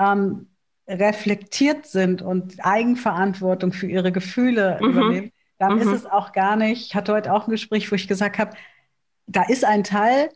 ähm, 0.00 0.48
reflektiert 0.88 1.86
sind 1.86 2.20
und 2.20 2.56
Eigenverantwortung 2.64 3.72
für 3.72 3.86
ihre 3.86 4.10
Gefühle 4.10 4.78
mhm. 4.80 4.88
übernehmen, 4.88 5.32
dann 5.58 5.76
mhm. 5.76 5.82
ist 5.82 5.92
es 5.92 6.06
auch 6.06 6.32
gar 6.32 6.56
nicht, 6.56 6.86
ich 6.86 6.94
hatte 6.96 7.12
heute 7.12 7.32
auch 7.32 7.46
ein 7.46 7.52
Gespräch, 7.52 7.90
wo 7.92 7.94
ich 7.94 8.08
gesagt 8.08 8.38
habe, 8.38 8.56
da 9.28 9.44
ist 9.44 9.64
ein 9.64 9.84
Teil, 9.84 10.30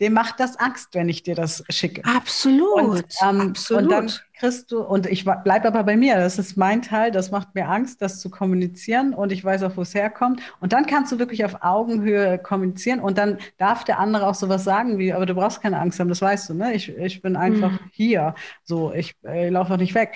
dem 0.00 0.12
macht 0.12 0.38
das 0.38 0.56
Angst, 0.56 0.94
wenn 0.94 1.08
ich 1.08 1.22
dir 1.22 1.34
das 1.34 1.64
schicke. 1.68 2.04
Absolut. 2.04 2.82
Und, 2.82 3.04
ähm, 3.22 3.40
Absolut. 3.40 3.82
und 3.82 3.90
dann 3.90 4.12
kriegst 4.38 4.70
du, 4.70 4.80
und 4.82 5.06
ich 5.06 5.24
bleibe 5.24 5.66
aber 5.66 5.82
bei 5.82 5.96
mir, 5.96 6.16
das 6.16 6.38
ist 6.38 6.56
mein 6.56 6.82
Teil, 6.82 7.10
das 7.10 7.30
macht 7.30 7.54
mir 7.54 7.68
Angst, 7.68 8.00
das 8.00 8.20
zu 8.20 8.30
kommunizieren 8.30 9.12
und 9.12 9.32
ich 9.32 9.44
weiß 9.44 9.64
auch, 9.64 9.76
wo 9.76 9.82
es 9.82 9.94
herkommt. 9.94 10.40
Und 10.60 10.72
dann 10.72 10.86
kannst 10.86 11.10
du 11.10 11.18
wirklich 11.18 11.44
auf 11.44 11.62
Augenhöhe 11.62 12.38
kommunizieren 12.38 13.00
und 13.00 13.18
dann 13.18 13.38
darf 13.56 13.84
der 13.84 13.98
andere 13.98 14.28
auch 14.28 14.34
sowas 14.34 14.62
sagen 14.64 14.98
wie, 14.98 15.12
aber 15.12 15.26
du 15.26 15.34
brauchst 15.34 15.60
keine 15.60 15.80
Angst 15.80 15.98
haben, 15.98 16.08
das 16.08 16.22
weißt 16.22 16.50
du, 16.50 16.54
ne? 16.54 16.74
Ich, 16.74 16.88
ich 16.88 17.20
bin 17.20 17.36
einfach 17.36 17.72
mhm. 17.72 17.90
hier, 17.90 18.34
so, 18.62 18.92
ich 18.92 19.16
äh, 19.24 19.48
laufe 19.48 19.74
auch 19.74 19.78
nicht 19.78 19.94
weg. 19.94 20.14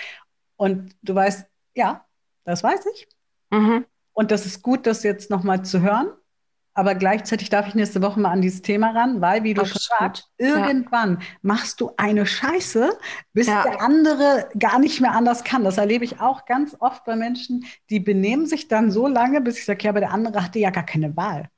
Und 0.57 0.95
du 1.03 1.15
weißt, 1.15 1.47
ja, 1.75 2.05
das 2.45 2.63
weiß 2.63 2.87
ich. 2.95 3.09
Mhm. 3.51 3.85
Und 4.13 4.31
das 4.31 4.47
ist 4.47 4.63
gut, 4.63 4.87
das 4.87 5.03
jetzt 5.03 5.31
nochmal 5.31 5.65
zu 5.65 5.81
hören. 5.81 6.13
Aber 6.75 6.95
gleichzeitig 6.95 7.51
darf 7.51 7.69
ich 7.69 7.75
nächste 7.75 8.01
Woche 8.01 8.19
mal 8.19 8.31
an 8.31 8.41
dieses 8.41 8.63
Thema 8.63 8.93
ran, 8.93 9.21
weil, 9.21 9.45
wie 9.45 9.53
du 9.53 9.65
schon 9.67 9.81
sagst, 9.99 10.31
irgendwann 10.39 11.19
ja. 11.21 11.27
machst 11.43 11.81
du 11.83 11.91
eine 11.99 12.25
Scheiße, 12.25 12.99
bis 13.35 13.47
ja. 13.47 13.63
der 13.63 13.83
andere 13.83 14.49
gar 14.59 14.79
nicht 14.79 15.01
mehr 15.01 15.13
anders 15.13 15.45
kann. 15.45 15.65
Das 15.65 15.77
erlebe 15.77 16.05
ich 16.05 16.21
auch 16.21 16.47
ganz 16.47 16.75
oft 16.81 17.05
bei 17.05 17.15
Menschen, 17.15 17.67
die 17.91 18.01
benehmen 18.01 18.47
sich 18.47 18.69
dann 18.69 18.91
so 18.91 19.07
lange, 19.07 19.43
bis 19.43 19.59
ich 19.59 19.67
sage, 19.67 19.85
ja, 19.85 19.91
aber 19.91 20.01
der 20.01 20.13
andere 20.13 20.43
hatte 20.43 20.61
ja 20.61 20.71
gar 20.71 20.87
keine 20.87 21.15
Wahl. 21.15 21.49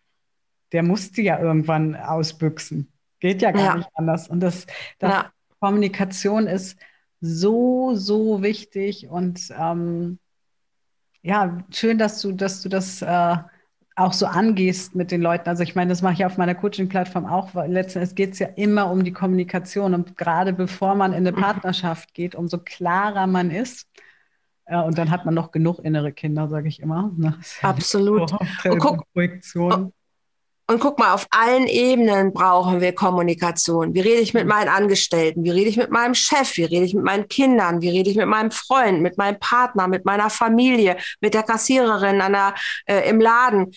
Der 0.73 0.83
musste 0.83 1.23
ja 1.23 1.39
irgendwann 1.39 1.95
ausbüchsen. 1.95 2.93
Geht 3.21 3.41
ja 3.41 3.53
gar 3.53 3.65
ja. 3.65 3.77
nicht 3.77 3.91
anders. 3.95 4.29
Und 4.29 4.41
das, 4.41 4.67
das 4.99 5.27
Kommunikation 5.61 6.49
ist 6.49 6.77
so, 7.21 7.95
so 7.95 8.43
wichtig 8.43 9.09
und 9.09 9.53
ähm, 9.59 10.19
ja, 11.23 11.65
schön, 11.71 11.97
dass 11.97 12.21
du, 12.21 12.33
dass 12.33 12.61
du 12.61 12.69
das 12.69 13.01
äh, 13.01 13.37
auch 13.97 14.13
so 14.13 14.27
angehst 14.27 14.95
mit 14.95 15.11
den 15.11 15.23
Leuten. 15.23 15.49
Also 15.49 15.63
ich 15.63 15.75
meine, 15.75 15.91
das 15.91 16.03
mache 16.03 16.15
ich 16.15 16.25
auf 16.25 16.37
meiner 16.37 16.55
Coaching-Plattform 16.55 17.27
auch, 17.27 17.55
weil 17.55 17.73
letztendlich 17.73 18.15
geht 18.15 18.33
es 18.33 18.39
ja 18.41 18.49
immer 18.57 18.91
um 18.91 19.05
die 19.05 19.13
Kommunikation. 19.13 19.95
Und 19.95 20.17
gerade 20.17 20.53
bevor 20.53 20.95
man 20.95 21.13
in 21.13 21.27
eine 21.27 21.33
mhm. 21.33 21.41
Partnerschaft 21.41 22.15
geht, 22.15 22.35
umso 22.35 22.59
klarer 22.59 23.27
man 23.27 23.51
ist. 23.51 23.89
Ja, 24.69 24.81
und 24.81 24.97
dann 24.99 25.11
hat 25.11 25.25
man 25.27 25.35
noch 25.35 25.53
genug 25.53 25.79
innere 25.81 26.13
Kinder, 26.13 26.49
sage 26.49 26.69
ich 26.69 26.81
immer. 26.81 27.13
Ne? 27.17 27.39
Absolut. 27.63 28.33
Und 28.65 28.79
guck. 28.79 29.07
Und 30.67 30.81
guck 30.81 30.99
mal, 30.99 31.13
auf 31.13 31.27
allen 31.31 31.67
Ebenen 31.67 32.33
brauchen 32.33 32.81
wir 32.81 32.95
Kommunikation. 32.95 33.93
Wie 33.93 34.01
rede 34.01 34.23
ich 34.23 34.33
mit 34.33 34.47
meinen 34.47 34.69
Angestellten? 34.69 35.45
Wie 35.45 35.51
rede 35.51 35.69
ich 35.69 35.77
mit 35.77 35.91
meinem 35.91 36.15
Chef? 36.15 36.57
Wie 36.57 36.65
rede 36.65 36.87
ich 36.87 36.95
mit 36.95 37.05
meinen 37.05 37.29
Kindern? 37.29 37.83
Wie 37.83 37.91
rede 37.91 38.09
ich 38.09 38.17
mit 38.17 38.29
meinem 38.29 38.51
Freund, 38.51 39.03
mit 39.03 39.19
meinem 39.19 39.39
Partner, 39.39 39.89
mit 39.89 40.07
meiner 40.07 40.31
Familie, 40.31 40.97
mit 41.21 41.35
der 41.35 41.43
Kassiererin 41.43 42.23
an 42.23 42.33
der, 42.33 42.55
äh, 42.87 43.09
im 43.11 43.21
Laden? 43.21 43.75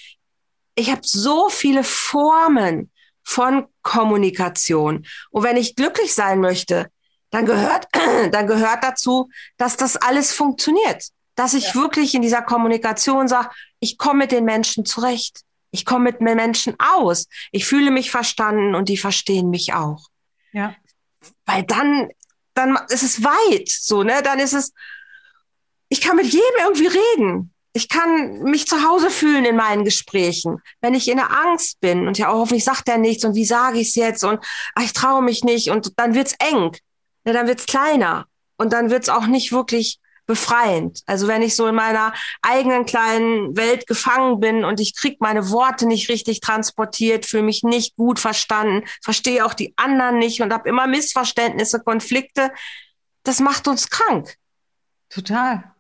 Ich 0.76 0.90
habe 0.90 1.02
so 1.04 1.50
viele 1.50 1.84
Formen 1.84 2.90
von 3.22 3.66
Kommunikation. 3.82 5.06
Und 5.32 5.44
wenn 5.44 5.58
ich 5.58 5.76
glücklich 5.76 6.14
sein 6.14 6.40
möchte, 6.40 6.90
dann 7.32 7.46
gehört, 7.46 7.90
dann 8.32 8.48
gehört 8.48 8.86
dazu, 8.86 9.30
dass 9.58 9.76
das 9.76 9.98
alles 9.98 10.32
funktioniert. 10.32 11.04
Dass 11.36 11.54
ich 11.54 11.74
ja. 11.74 11.76
wirklich 11.76 12.16
in 12.16 12.22
dieser 12.22 12.42
Kommunikation 12.42 13.28
sage, 13.28 13.50
ich 13.82 13.98
komme 13.98 14.20
mit 14.20 14.32
den 14.32 14.46
Menschen 14.46 14.86
zurecht. 14.86 15.42
Ich 15.78 15.86
komme 15.86 16.06
mit 16.06 16.22
Menschen 16.22 16.76
aus. 16.80 17.28
Ich 17.52 17.66
fühle 17.66 17.92
mich 17.92 18.10
verstanden 18.10 18.74
und 18.74 18.90
die 18.90 18.98
verstehen 18.98 19.52
mich 19.52 19.74
auch. 19.74 20.08
Ja. 20.52 20.76
Weil 21.46 21.64
dann, 21.64 22.10
dann 22.56 22.80
ist 22.90 23.04
es 23.04 23.24
weit, 23.24 23.70
so, 23.70 24.02
ne? 24.02 24.24
Dann 24.24 24.40
ist 24.40 24.54
es, 24.54 24.74
ich 25.90 26.02
kann 26.02 26.16
mit 26.16 26.26
jedem 26.26 26.58
irgendwie 26.64 26.88
reden. 26.88 27.54
Ich 27.74 27.90
kann 27.90 28.42
mich 28.42 28.66
zu 28.66 28.84
Hause 28.84 29.12
fühlen 29.12 29.46
in 29.46 29.56
meinen 29.56 29.86
Gesprächen. 29.86 30.64
Wenn 30.82 30.96
ich 30.96 31.08
in 31.08 31.18
der 31.18 31.32
Angst 31.32 31.80
bin 31.80 32.08
und 32.08 32.18
ja, 32.18 32.34
oh, 32.34 32.40
hoffentlich 32.40 32.64
sagt 32.64 32.90
er 32.90 32.98
nichts 32.98 33.24
und 33.24 33.36
wie 33.36 33.46
sage 33.46 33.80
ich 33.80 33.90
es 33.90 33.96
jetzt 33.96 34.24
und 34.24 34.44
ach, 34.74 34.84
ich 34.84 34.94
traue 34.94 35.22
mich 35.22 35.44
nicht 35.44 35.70
und 35.70 36.00
dann 36.00 36.16
wird's 36.16 36.34
eng. 36.40 36.76
Ja, 37.24 37.34
dann 37.34 37.46
wird's 37.46 37.68
kleiner 37.68 38.26
und 38.58 38.74
dann 38.74 38.90
wird's 38.90 39.10
auch 39.10 39.28
nicht 39.28 39.52
wirklich 39.52 40.00
befreiend. 40.28 41.02
Also 41.08 41.28
wenn 41.28 41.42
ich 41.42 41.56
so 41.56 41.66
in 41.66 41.76
meiner 41.76 42.14
eigenen 42.44 42.86
kleinen 42.86 43.58
Welt 43.58 43.88
gefangen 43.88 44.40
bin 44.40 44.64
und 44.64 44.80
ich 44.80 44.96
krieg 44.96 45.20
meine 45.20 45.50
Worte 45.50 45.88
nicht 45.88 46.10
richtig 46.10 46.42
transportiert, 46.42 47.26
fühle 47.26 47.44
mich 47.44 47.64
nicht 47.64 47.96
gut 47.96 48.20
verstanden, 48.20 48.86
verstehe 49.02 49.46
auch 49.46 49.56
die 49.56 49.74
anderen 49.78 50.20
nicht 50.20 50.42
und 50.42 50.54
habe 50.54 50.70
immer 50.70 50.86
Missverständnisse, 50.86 51.80
Konflikte, 51.80 52.52
das 53.24 53.40
macht 53.40 53.68
uns 53.68 53.90
krank. 53.90 54.36
Total. 55.10 55.72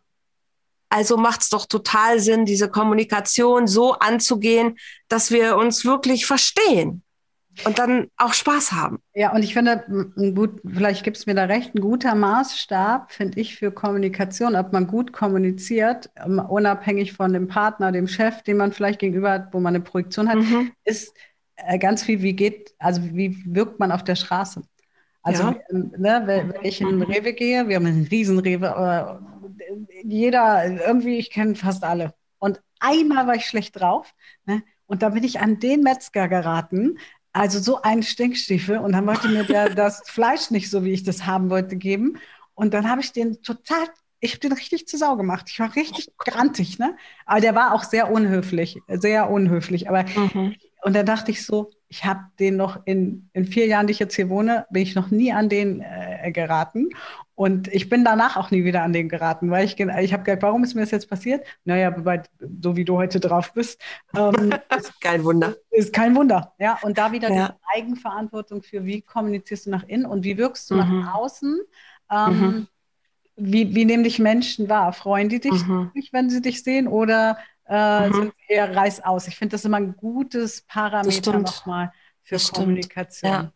Also 0.89 1.17
macht 1.17 1.41
es 1.41 1.49
doch 1.49 1.65
total 1.65 2.19
Sinn, 2.19 2.45
diese 2.45 2.69
Kommunikation 2.69 3.67
so 3.67 3.93
anzugehen, 3.93 4.77
dass 5.09 5.31
wir 5.31 5.57
uns 5.57 5.83
wirklich 5.83 6.25
verstehen 6.25 7.03
und 7.65 7.79
dann 7.79 8.09
auch 8.17 8.33
Spaß 8.33 8.71
haben. 8.71 8.99
Ja, 9.13 9.33
und 9.33 9.43
ich 9.43 9.53
finde, 9.53 9.83
gut, 10.35 10.61
vielleicht 10.65 11.03
gibt 11.03 11.17
es 11.17 11.25
mir 11.25 11.35
da 11.35 11.45
recht, 11.45 11.75
ein 11.75 11.81
guter 11.81 12.15
Maßstab, 12.15 13.11
finde 13.11 13.39
ich, 13.39 13.57
für 13.57 13.71
Kommunikation, 13.71 14.55
ob 14.55 14.73
man 14.73 14.87
gut 14.87 15.13
kommuniziert, 15.13 16.09
ähm, 16.23 16.39
unabhängig 16.39 17.13
von 17.13 17.33
dem 17.33 17.47
Partner, 17.47 17.91
dem 17.91 18.07
Chef, 18.07 18.41
den 18.43 18.57
man 18.57 18.71
vielleicht 18.71 18.99
gegenüber 18.99 19.31
hat, 19.31 19.53
wo 19.53 19.59
man 19.59 19.75
eine 19.75 19.83
Projektion 19.83 20.29
hat, 20.29 20.37
mhm. 20.37 20.71
ist 20.83 21.13
äh, 21.55 21.77
ganz 21.77 22.03
viel, 22.03 22.21
wie 22.21 22.33
geht, 22.33 22.73
also 22.79 23.01
wie 23.03 23.37
wirkt 23.45 23.79
man 23.79 23.91
auf 23.91 24.03
der 24.03 24.15
Straße. 24.15 24.61
Also, 25.23 25.43
ja. 25.43 25.55
Ähm, 25.71 25.91
ne, 25.97 26.23
wenn 26.25 26.53
ich 26.63 26.79
in 26.79 27.01
Rewe 27.01 27.33
gehe, 27.33 27.67
wir 27.67 27.75
haben 27.75 27.85
einen 27.85 28.07
Riesenrewe, 28.07 28.75
aber 28.75 29.21
jeder, 30.03 30.65
irgendwie, 30.65 31.17
ich 31.17 31.31
kenne 31.31 31.55
fast 31.55 31.83
alle. 31.83 32.13
Und 32.39 32.61
einmal 32.79 33.27
war 33.27 33.35
ich 33.35 33.45
schlecht 33.45 33.79
drauf. 33.79 34.13
Ne? 34.45 34.63
Und 34.85 35.01
da 35.01 35.09
bin 35.09 35.23
ich 35.23 35.39
an 35.39 35.59
den 35.59 35.81
Metzger 35.81 36.27
geraten, 36.27 36.97
also 37.37 37.59
so 37.59 37.81
ein 37.81 38.03
Stinkstiefel. 38.03 38.77
Und 38.77 38.93
dann 38.93 39.05
wollte 39.05 39.29
mir 39.29 39.43
der 39.43 39.69
das 39.69 40.01
Fleisch 40.05 40.51
nicht 40.51 40.69
so, 40.69 40.83
wie 40.83 40.91
ich 40.91 41.03
das 41.03 41.25
haben 41.25 41.49
wollte, 41.49 41.75
geben. 41.75 42.17
Und 42.55 42.73
dann 42.73 42.89
habe 42.89 43.01
ich 43.01 43.11
den 43.11 43.41
total, 43.43 43.87
ich 44.19 44.31
habe 44.31 44.39
den 44.39 44.53
richtig 44.53 44.87
zu 44.87 44.97
Sau 44.97 45.15
gemacht. 45.15 45.45
Ich 45.49 45.59
war 45.59 45.75
richtig 45.75 46.09
grantig, 46.17 46.79
ne? 46.79 46.95
Aber 47.25 47.39
der 47.39 47.53
war 47.53 47.73
auch 47.73 47.83
sehr 47.83 48.11
unhöflich, 48.11 48.79
sehr 48.87 49.29
unhöflich. 49.29 49.89
Aber 49.89 50.03
mhm. 50.03 50.55
und 50.83 50.95
dann 50.95 51.05
dachte 51.05 51.31
ich 51.31 51.45
so, 51.45 51.69
ich 51.87 52.03
habe 52.03 52.21
den 52.39 52.57
noch 52.57 52.81
in, 52.85 53.29
in 53.33 53.45
vier 53.45 53.67
Jahren, 53.67 53.87
die 53.87 53.91
ich 53.91 53.99
jetzt 53.99 54.15
hier 54.15 54.29
wohne, 54.29 54.65
bin 54.71 54.81
ich 54.81 54.95
noch 54.95 55.11
nie 55.11 55.31
an 55.31 55.49
den 55.49 55.81
äh, 55.81 56.31
geraten. 56.31 56.89
Und 57.37 57.67
ich 57.67 57.87
bin 57.87 58.03
danach 58.03 58.35
auch 58.35 58.49
nie 58.49 58.63
wieder 58.63 58.81
an 58.81 58.93
den 58.93 59.09
geraten, 59.09 59.51
weil 59.51 59.63
ich, 59.63 59.79
ich 59.79 60.11
habe 60.11 60.23
gedacht, 60.23 60.41
warum 60.41 60.63
ist 60.63 60.73
mir 60.73 60.81
das 60.81 60.89
jetzt 60.89 61.07
passiert? 61.07 61.45
Naja, 61.65 61.91
bei, 61.91 62.23
so 62.63 62.75
wie 62.75 62.83
du 62.83 62.97
heute 62.97 63.19
drauf 63.19 63.53
bist. 63.53 63.79
Ähm, 64.15 64.55
ist 64.75 64.99
kein 64.99 65.23
Wunder. 65.23 65.55
Ist 65.69 65.93
kein 65.93 66.15
Wunder, 66.15 66.55
ja. 66.57 66.79
Und 66.81 66.97
da 66.97 67.11
wieder 67.11 67.31
ja. 67.31 67.49
die 67.49 67.79
Eigenverantwortung 67.79 68.63
für, 68.63 68.85
wie 68.85 69.03
kommunizierst 69.03 69.67
du 69.67 69.69
nach 69.69 69.83
innen 69.83 70.07
und 70.07 70.23
wie 70.23 70.35
wirkst 70.39 70.71
du 70.71 70.73
mhm. 70.73 71.01
nach 71.01 71.13
außen. 71.13 71.59
Ähm, 72.09 72.39
mhm. 72.39 72.67
wie, 73.35 73.75
wie 73.75 73.85
nehmen 73.85 74.03
dich 74.03 74.17
Menschen 74.17 74.67
wahr? 74.67 74.91
Freuen 74.91 75.29
die 75.29 75.39
dich, 75.39 75.63
mhm. 75.63 75.91
wenn 76.11 76.31
sie 76.31 76.41
dich 76.41 76.63
sehen 76.63 76.87
oder 76.87 77.37
äh, 77.67 78.09
mhm. 78.09 78.13
sind 78.13 78.33
eher 78.47 78.75
reißaus? 78.75 79.27
Ich 79.27 79.35
finde 79.35 79.51
das 79.51 79.63
immer 79.63 79.77
ein 79.77 79.95
gutes 79.95 80.63
Parameter 80.63 81.37
nochmal 81.37 81.91
für 82.23 82.33
das 82.33 82.51
Kommunikation. 82.51 83.31
Ja. 83.31 83.51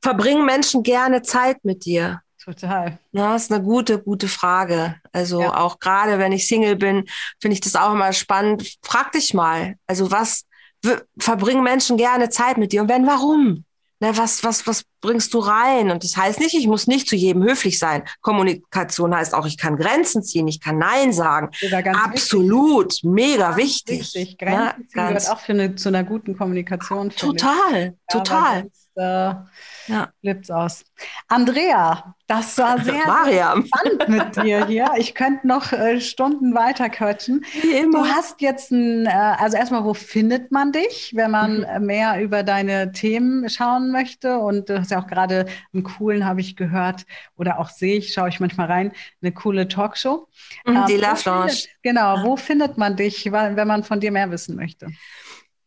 Verbringen 0.00 0.44
Menschen 0.44 0.84
gerne 0.84 1.22
Zeit 1.22 1.64
mit 1.64 1.84
dir? 1.84 2.22
Total. 2.46 2.98
Ja, 3.10 3.34
ist 3.34 3.52
eine 3.52 3.62
gute, 3.62 4.00
gute 4.00 4.28
Frage. 4.28 4.94
Also 5.12 5.40
ja. 5.40 5.56
auch 5.56 5.80
gerade 5.80 6.20
wenn 6.20 6.30
ich 6.30 6.46
Single 6.46 6.76
bin, 6.76 7.04
finde 7.40 7.54
ich 7.54 7.60
das 7.60 7.74
auch 7.74 7.92
immer 7.92 8.12
spannend. 8.12 8.76
Frag 8.82 9.10
dich 9.12 9.34
mal, 9.34 9.74
also 9.88 10.12
was 10.12 10.44
verbringen 11.18 11.64
Menschen 11.64 11.96
gerne 11.96 12.28
Zeit 12.28 12.56
mit 12.56 12.70
dir 12.70 12.82
und 12.82 12.88
wenn, 12.88 13.04
warum? 13.04 13.64
Na, 13.98 14.14
was, 14.16 14.44
was, 14.44 14.66
was 14.66 14.84
bringst 15.00 15.32
du 15.32 15.38
rein. 15.38 15.90
Und 15.90 16.04
das 16.04 16.16
heißt 16.16 16.38
nicht, 16.38 16.54
ich 16.54 16.66
muss 16.66 16.86
nicht 16.86 17.08
zu 17.08 17.16
jedem 17.16 17.42
höflich 17.42 17.78
sein. 17.78 18.04
Kommunikation 18.20 19.14
heißt 19.14 19.34
auch, 19.34 19.46
ich 19.46 19.56
kann 19.56 19.76
Grenzen 19.76 20.22
ziehen, 20.22 20.46
ich 20.46 20.60
kann 20.60 20.78
Nein 20.78 21.14
sagen. 21.14 21.48
Absolut, 21.94 22.92
wichtig. 22.92 23.04
mega 23.04 23.56
wichtig. 23.56 24.00
Wichtig. 24.00 24.38
Grenzen 24.38 24.58
ja, 24.58 24.74
ziehen 24.76 25.08
gehört 25.08 25.30
auch 25.30 25.40
für 25.40 25.52
eine, 25.52 25.74
zu 25.76 25.88
einer 25.88 26.04
guten 26.04 26.36
Kommunikation. 26.36 27.08
Total, 27.10 27.96
total. 28.08 28.64
Ja, 28.64 28.70
ja. 28.96 30.08
Flippt's 30.20 30.50
aus. 30.50 30.84
Andrea, 31.28 32.14
das 32.26 32.58
war 32.58 32.78
sehr, 32.82 33.02
sehr 33.24 33.62
spannend 33.64 34.08
mit 34.08 34.36
dir 34.36 34.66
hier. 34.66 34.90
Ich 34.96 35.14
könnte 35.14 35.46
noch 35.46 35.72
äh, 35.72 36.00
Stunden 36.00 36.54
weiter 36.54 36.88
quatschen. 36.88 37.44
Du 37.62 38.04
hast 38.04 38.40
jetzt 38.40 38.72
ein, 38.72 39.06
äh, 39.06 39.10
also 39.10 39.56
erstmal, 39.56 39.84
wo 39.84 39.94
findet 39.94 40.50
man 40.50 40.72
dich, 40.72 41.12
wenn 41.14 41.30
man 41.30 41.58
mhm. 41.60 41.86
mehr 41.86 42.22
über 42.22 42.42
deine 42.42 42.92
Themen 42.92 43.48
schauen 43.48 43.92
möchte? 43.92 44.38
Und 44.38 44.68
du 44.68 44.80
hast 44.80 44.90
ja 44.90 45.00
auch 45.00 45.06
gerade 45.06 45.46
einen 45.72 45.84
coolen, 45.84 46.24
habe 46.24 46.40
ich 46.40 46.56
gehört, 46.56 47.04
oder 47.36 47.60
auch 47.60 47.68
sehe 47.68 47.98
ich, 47.98 48.12
schaue 48.12 48.28
ich 48.28 48.40
manchmal 48.40 48.66
rein, 48.66 48.92
eine 49.22 49.32
coole 49.32 49.68
Talkshow. 49.68 50.28
Mhm, 50.64 50.86
die 50.88 50.94
ähm, 50.94 51.00
Love 51.00 51.22
Lounge. 51.24 51.52
Genau, 51.82 52.24
wo 52.24 52.36
findet 52.36 52.78
man 52.78 52.96
dich, 52.96 53.30
wenn 53.30 53.68
man 53.68 53.84
von 53.84 54.00
dir 54.00 54.10
mehr 54.10 54.30
wissen 54.30 54.56
möchte? 54.56 54.88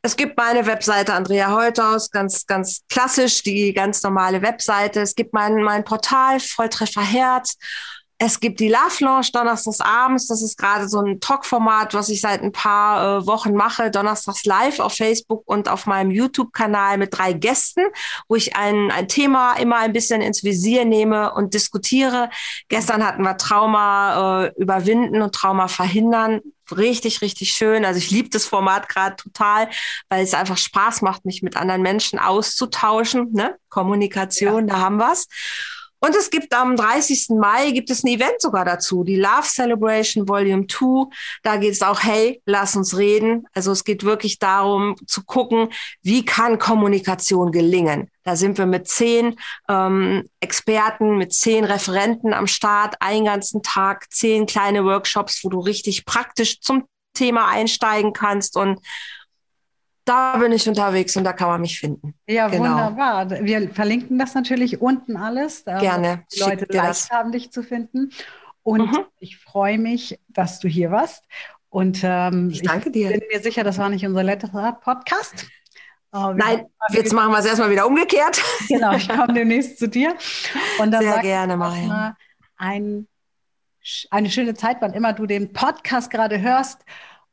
Es 0.02 0.16
gibt 0.16 0.38
meine 0.38 0.66
Webseite 0.66 1.14
Andrea 1.14 1.52
Holthaus, 1.52 2.10
ganz, 2.10 2.46
ganz 2.46 2.84
klassisch, 2.88 3.44
die 3.44 3.74
ganz 3.74 4.02
normale 4.02 4.42
Webseite. 4.42 5.02
Es 5.02 5.14
gibt 5.14 5.34
mein, 5.34 5.56
mein 5.56 5.84
Portal 5.84 6.40
Volltreffer 6.40 7.02
Herz. 7.02 7.58
Es 8.22 8.42
gibt 8.42 8.60
die 8.60 8.68
Love 8.68 8.98
Lounge 9.00 9.30
donnerstags 9.32 9.80
abends. 9.80 10.28
Das 10.28 10.42
ist 10.42 10.58
gerade 10.58 10.90
so 10.90 11.00
ein 11.00 11.22
Talk-Format, 11.22 11.94
was 11.94 12.10
ich 12.10 12.20
seit 12.20 12.42
ein 12.42 12.52
paar 12.52 13.20
äh, 13.20 13.26
Wochen 13.26 13.54
mache. 13.54 13.92
Donnerstags 13.92 14.44
live 14.44 14.82
auf 14.82 14.94
Facebook 14.94 15.44
und 15.46 15.70
auf 15.70 15.86
meinem 15.86 16.12
YouTube-Kanal 16.12 16.98
mit 16.98 17.18
drei 17.18 17.32
Gästen, 17.32 17.86
wo 18.28 18.36
ich 18.36 18.58
ein, 18.58 18.92
ein 18.92 19.08
Thema 19.08 19.54
immer 19.54 19.78
ein 19.78 19.94
bisschen 19.94 20.22
ins 20.22 20.44
Visier 20.44 20.84
nehme 20.84 21.34
und 21.34 21.54
diskutiere. 21.54 22.30
Gestern 22.68 23.08
hatten 23.08 23.24
wir 23.24 23.38
Trauma 23.38 24.44
äh, 24.48 24.52
überwinden 24.58 25.22
und 25.22 25.34
Trauma 25.34 25.70
verhindern. 25.70 26.42
Richtig, 26.76 27.22
richtig 27.22 27.54
schön. 27.54 27.86
Also 27.86 28.00
ich 28.00 28.12
liebe 28.12 28.28
das 28.28 28.46
Format 28.46 28.90
gerade 28.90 29.16
total, 29.16 29.70
weil 30.10 30.26
es 30.26 30.34
einfach 30.34 30.58
Spaß 30.58 31.04
macht, 31.04 31.24
mich 31.24 31.42
mit 31.42 31.56
anderen 31.56 31.82
Menschen 31.82 32.20
auszutauschen. 32.20 33.32
Ne? 33.32 33.56
Kommunikation, 33.70 34.68
ja. 34.68 34.74
da 34.76 34.82
haben 34.82 34.98
wir's. 34.98 35.28
Und 36.02 36.16
es 36.16 36.30
gibt 36.30 36.54
am 36.54 36.76
30. 36.76 37.30
Mai 37.40 37.72
gibt 37.72 37.90
es 37.90 38.04
ein 38.04 38.08
Event 38.08 38.40
sogar 38.40 38.64
dazu, 38.64 39.04
die 39.04 39.18
Love 39.18 39.44
Celebration 39.44 40.28
Volume 40.28 40.66
2. 40.68 41.10
Da 41.44 41.58
geht 41.58 41.74
es 41.74 41.82
auch, 41.82 42.02
hey, 42.02 42.42
lass 42.46 42.76
uns 42.76 42.98
reden. 42.98 43.48
Also 43.54 43.72
es 43.72 43.84
geht 43.84 44.04
wirklich 44.04 44.40
darum 44.40 44.96
zu 45.08 45.24
gucken, 45.24 45.70
wie 46.02 46.24
kann 46.24 46.58
Kommunikation 46.58 47.52
gelingen. 47.52 48.10
Da 48.24 48.36
sind 48.36 48.58
wir 48.58 48.66
mit 48.66 48.88
zehn 48.88 49.36
ähm, 49.68 50.30
Experten, 50.40 51.18
mit 51.18 51.34
zehn 51.34 51.66
Referenten 51.66 52.34
am 52.34 52.48
Start, 52.48 52.96
einen 53.02 53.26
ganzen 53.26 53.62
Tag, 53.62 54.06
zehn 54.12 54.46
kleine 54.46 54.86
Workshops, 54.86 55.44
wo 55.44 55.50
du 55.50 55.60
richtig 55.60 56.06
praktisch 56.06 56.62
zum 56.62 56.86
Thema 57.14 57.48
einsteigen 57.48 58.14
kannst 58.14 58.56
und 58.56 58.80
da 60.10 60.38
bin 60.38 60.52
ich 60.52 60.68
unterwegs 60.68 61.16
und 61.18 61.24
da 61.24 61.34
kann 61.34 61.50
man 61.50 61.62
mich 61.62 61.80
finden. 61.80 62.16
Ja, 62.28 62.48
genau. 62.48 62.64
wunderbar. 62.64 63.30
Wir 63.30 63.70
verlinken 63.70 64.18
das 64.18 64.34
natürlich 64.34 64.82
unten 64.82 65.16
alles. 65.16 65.64
Gerne. 65.66 66.24
Die 66.34 66.40
Leute 66.40 66.66
leicht 66.70 67.12
haben, 67.12 67.32
dich 67.32 67.52
zu 67.52 67.62
finden. 67.62 68.12
Und 68.64 68.92
mhm. 68.92 69.06
ich 69.20 69.38
freue 69.38 69.78
mich, 69.78 70.20
dass 70.28 70.60
du 70.60 70.68
hier 70.68 70.90
warst. 70.90 71.26
Und 71.70 72.00
ähm, 72.04 72.50
ich 72.52 72.64
danke 72.64 72.90
dir. 72.90 73.12
Ich 73.12 73.20
bin 73.20 73.30
mir 73.32 73.40
sicher, 73.40 73.64
das 73.64 73.78
war 73.78 73.90
nicht 73.90 74.04
unser 74.04 74.24
letzter 74.24 74.80
Podcast. 74.82 75.48
Oh, 76.12 76.34
Nein, 76.36 76.66
jetzt 76.90 77.14
machen 77.14 77.32
wir 77.32 77.38
es 77.38 77.46
erstmal 77.46 77.70
wieder 77.70 77.86
umgekehrt. 77.86 78.42
Genau, 78.68 78.94
ich 78.94 79.08
komme 79.08 79.34
demnächst 79.34 79.78
zu 79.78 79.88
dir. 79.88 80.16
Und 80.80 80.90
dann 80.90 81.04
Sehr 81.04 81.20
gerne, 81.20 81.56
Maria. 81.56 82.18
Ein, 82.58 83.08
eine 84.10 84.32
schöne 84.32 84.56
Zeit, 84.56 84.78
wann 84.80 84.94
immer 84.94 85.14
du 85.14 85.28
den 85.28 85.54
Podcast 85.54 86.10
gerade 86.10 86.42
hörst 86.42 86.84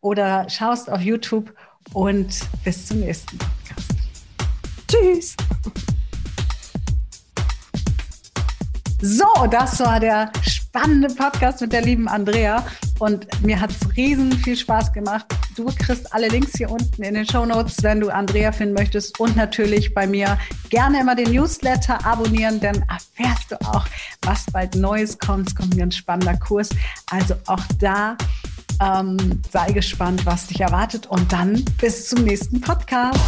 oder 0.03 0.49
schaust 0.51 0.91
auf 0.91 1.01
YouTube 1.01 1.55
und 1.93 2.41
bis 2.65 2.87
zum 2.87 3.01
nächsten 3.01 3.39
Podcast. 3.39 3.95
Tschüss. 4.89 5.37
So, 9.03 9.47
das 9.51 9.81
war 9.81 10.01
der 10.01 10.33
spannende 10.43 11.09
Podcast 11.09 11.61
mit 11.61 11.73
der 11.73 11.83
lieben 11.83 12.09
Andrea 12.09 12.65
und 12.99 13.27
mir 13.43 13.61
hat 13.61 13.71
es 13.71 13.97
riesen 13.97 14.33
viel 14.33 14.57
Spaß 14.57 14.93
gemacht. 14.93 15.27
Du 15.55 15.67
kriegst 15.67 16.13
alle 16.15 16.29
Links 16.29 16.53
hier 16.57 16.71
unten 16.71 17.03
in 17.03 17.15
den 17.15 17.27
Show 17.27 17.45
Notes, 17.45 17.83
wenn 17.83 18.01
du 18.01 18.09
Andrea 18.09 18.53
finden 18.53 18.75
möchtest 18.75 19.19
und 19.21 19.37
natürlich 19.37 19.93
bei 19.95 20.07
mir 20.07 20.39
gerne 20.71 21.01
immer 21.01 21.15
den 21.15 21.31
Newsletter 21.31 22.05
abonnieren, 22.07 22.61
dann 22.61 22.85
erfährst 22.89 23.51
du 23.51 23.57
auch, 23.67 23.87
was 24.23 24.47
bald 24.53 24.75
Neues 24.75 25.19
kommt. 25.19 25.49
Es 25.49 25.55
kommt 25.55 25.75
ein 25.75 25.79
ganz 25.79 25.97
spannender 25.97 26.37
Kurs. 26.37 26.71
Also 27.11 27.35
auch 27.47 27.63
da 27.79 28.17
ähm, 28.81 29.17
sei 29.51 29.73
gespannt, 29.73 30.27
was 30.27 30.47
dich 30.47 30.61
erwartet 30.61 31.07
und 31.07 31.33
dann 31.33 31.65
bis 31.81 32.09
zum 32.09 32.25
nächsten 32.25 32.61
Podcast. 32.61 33.21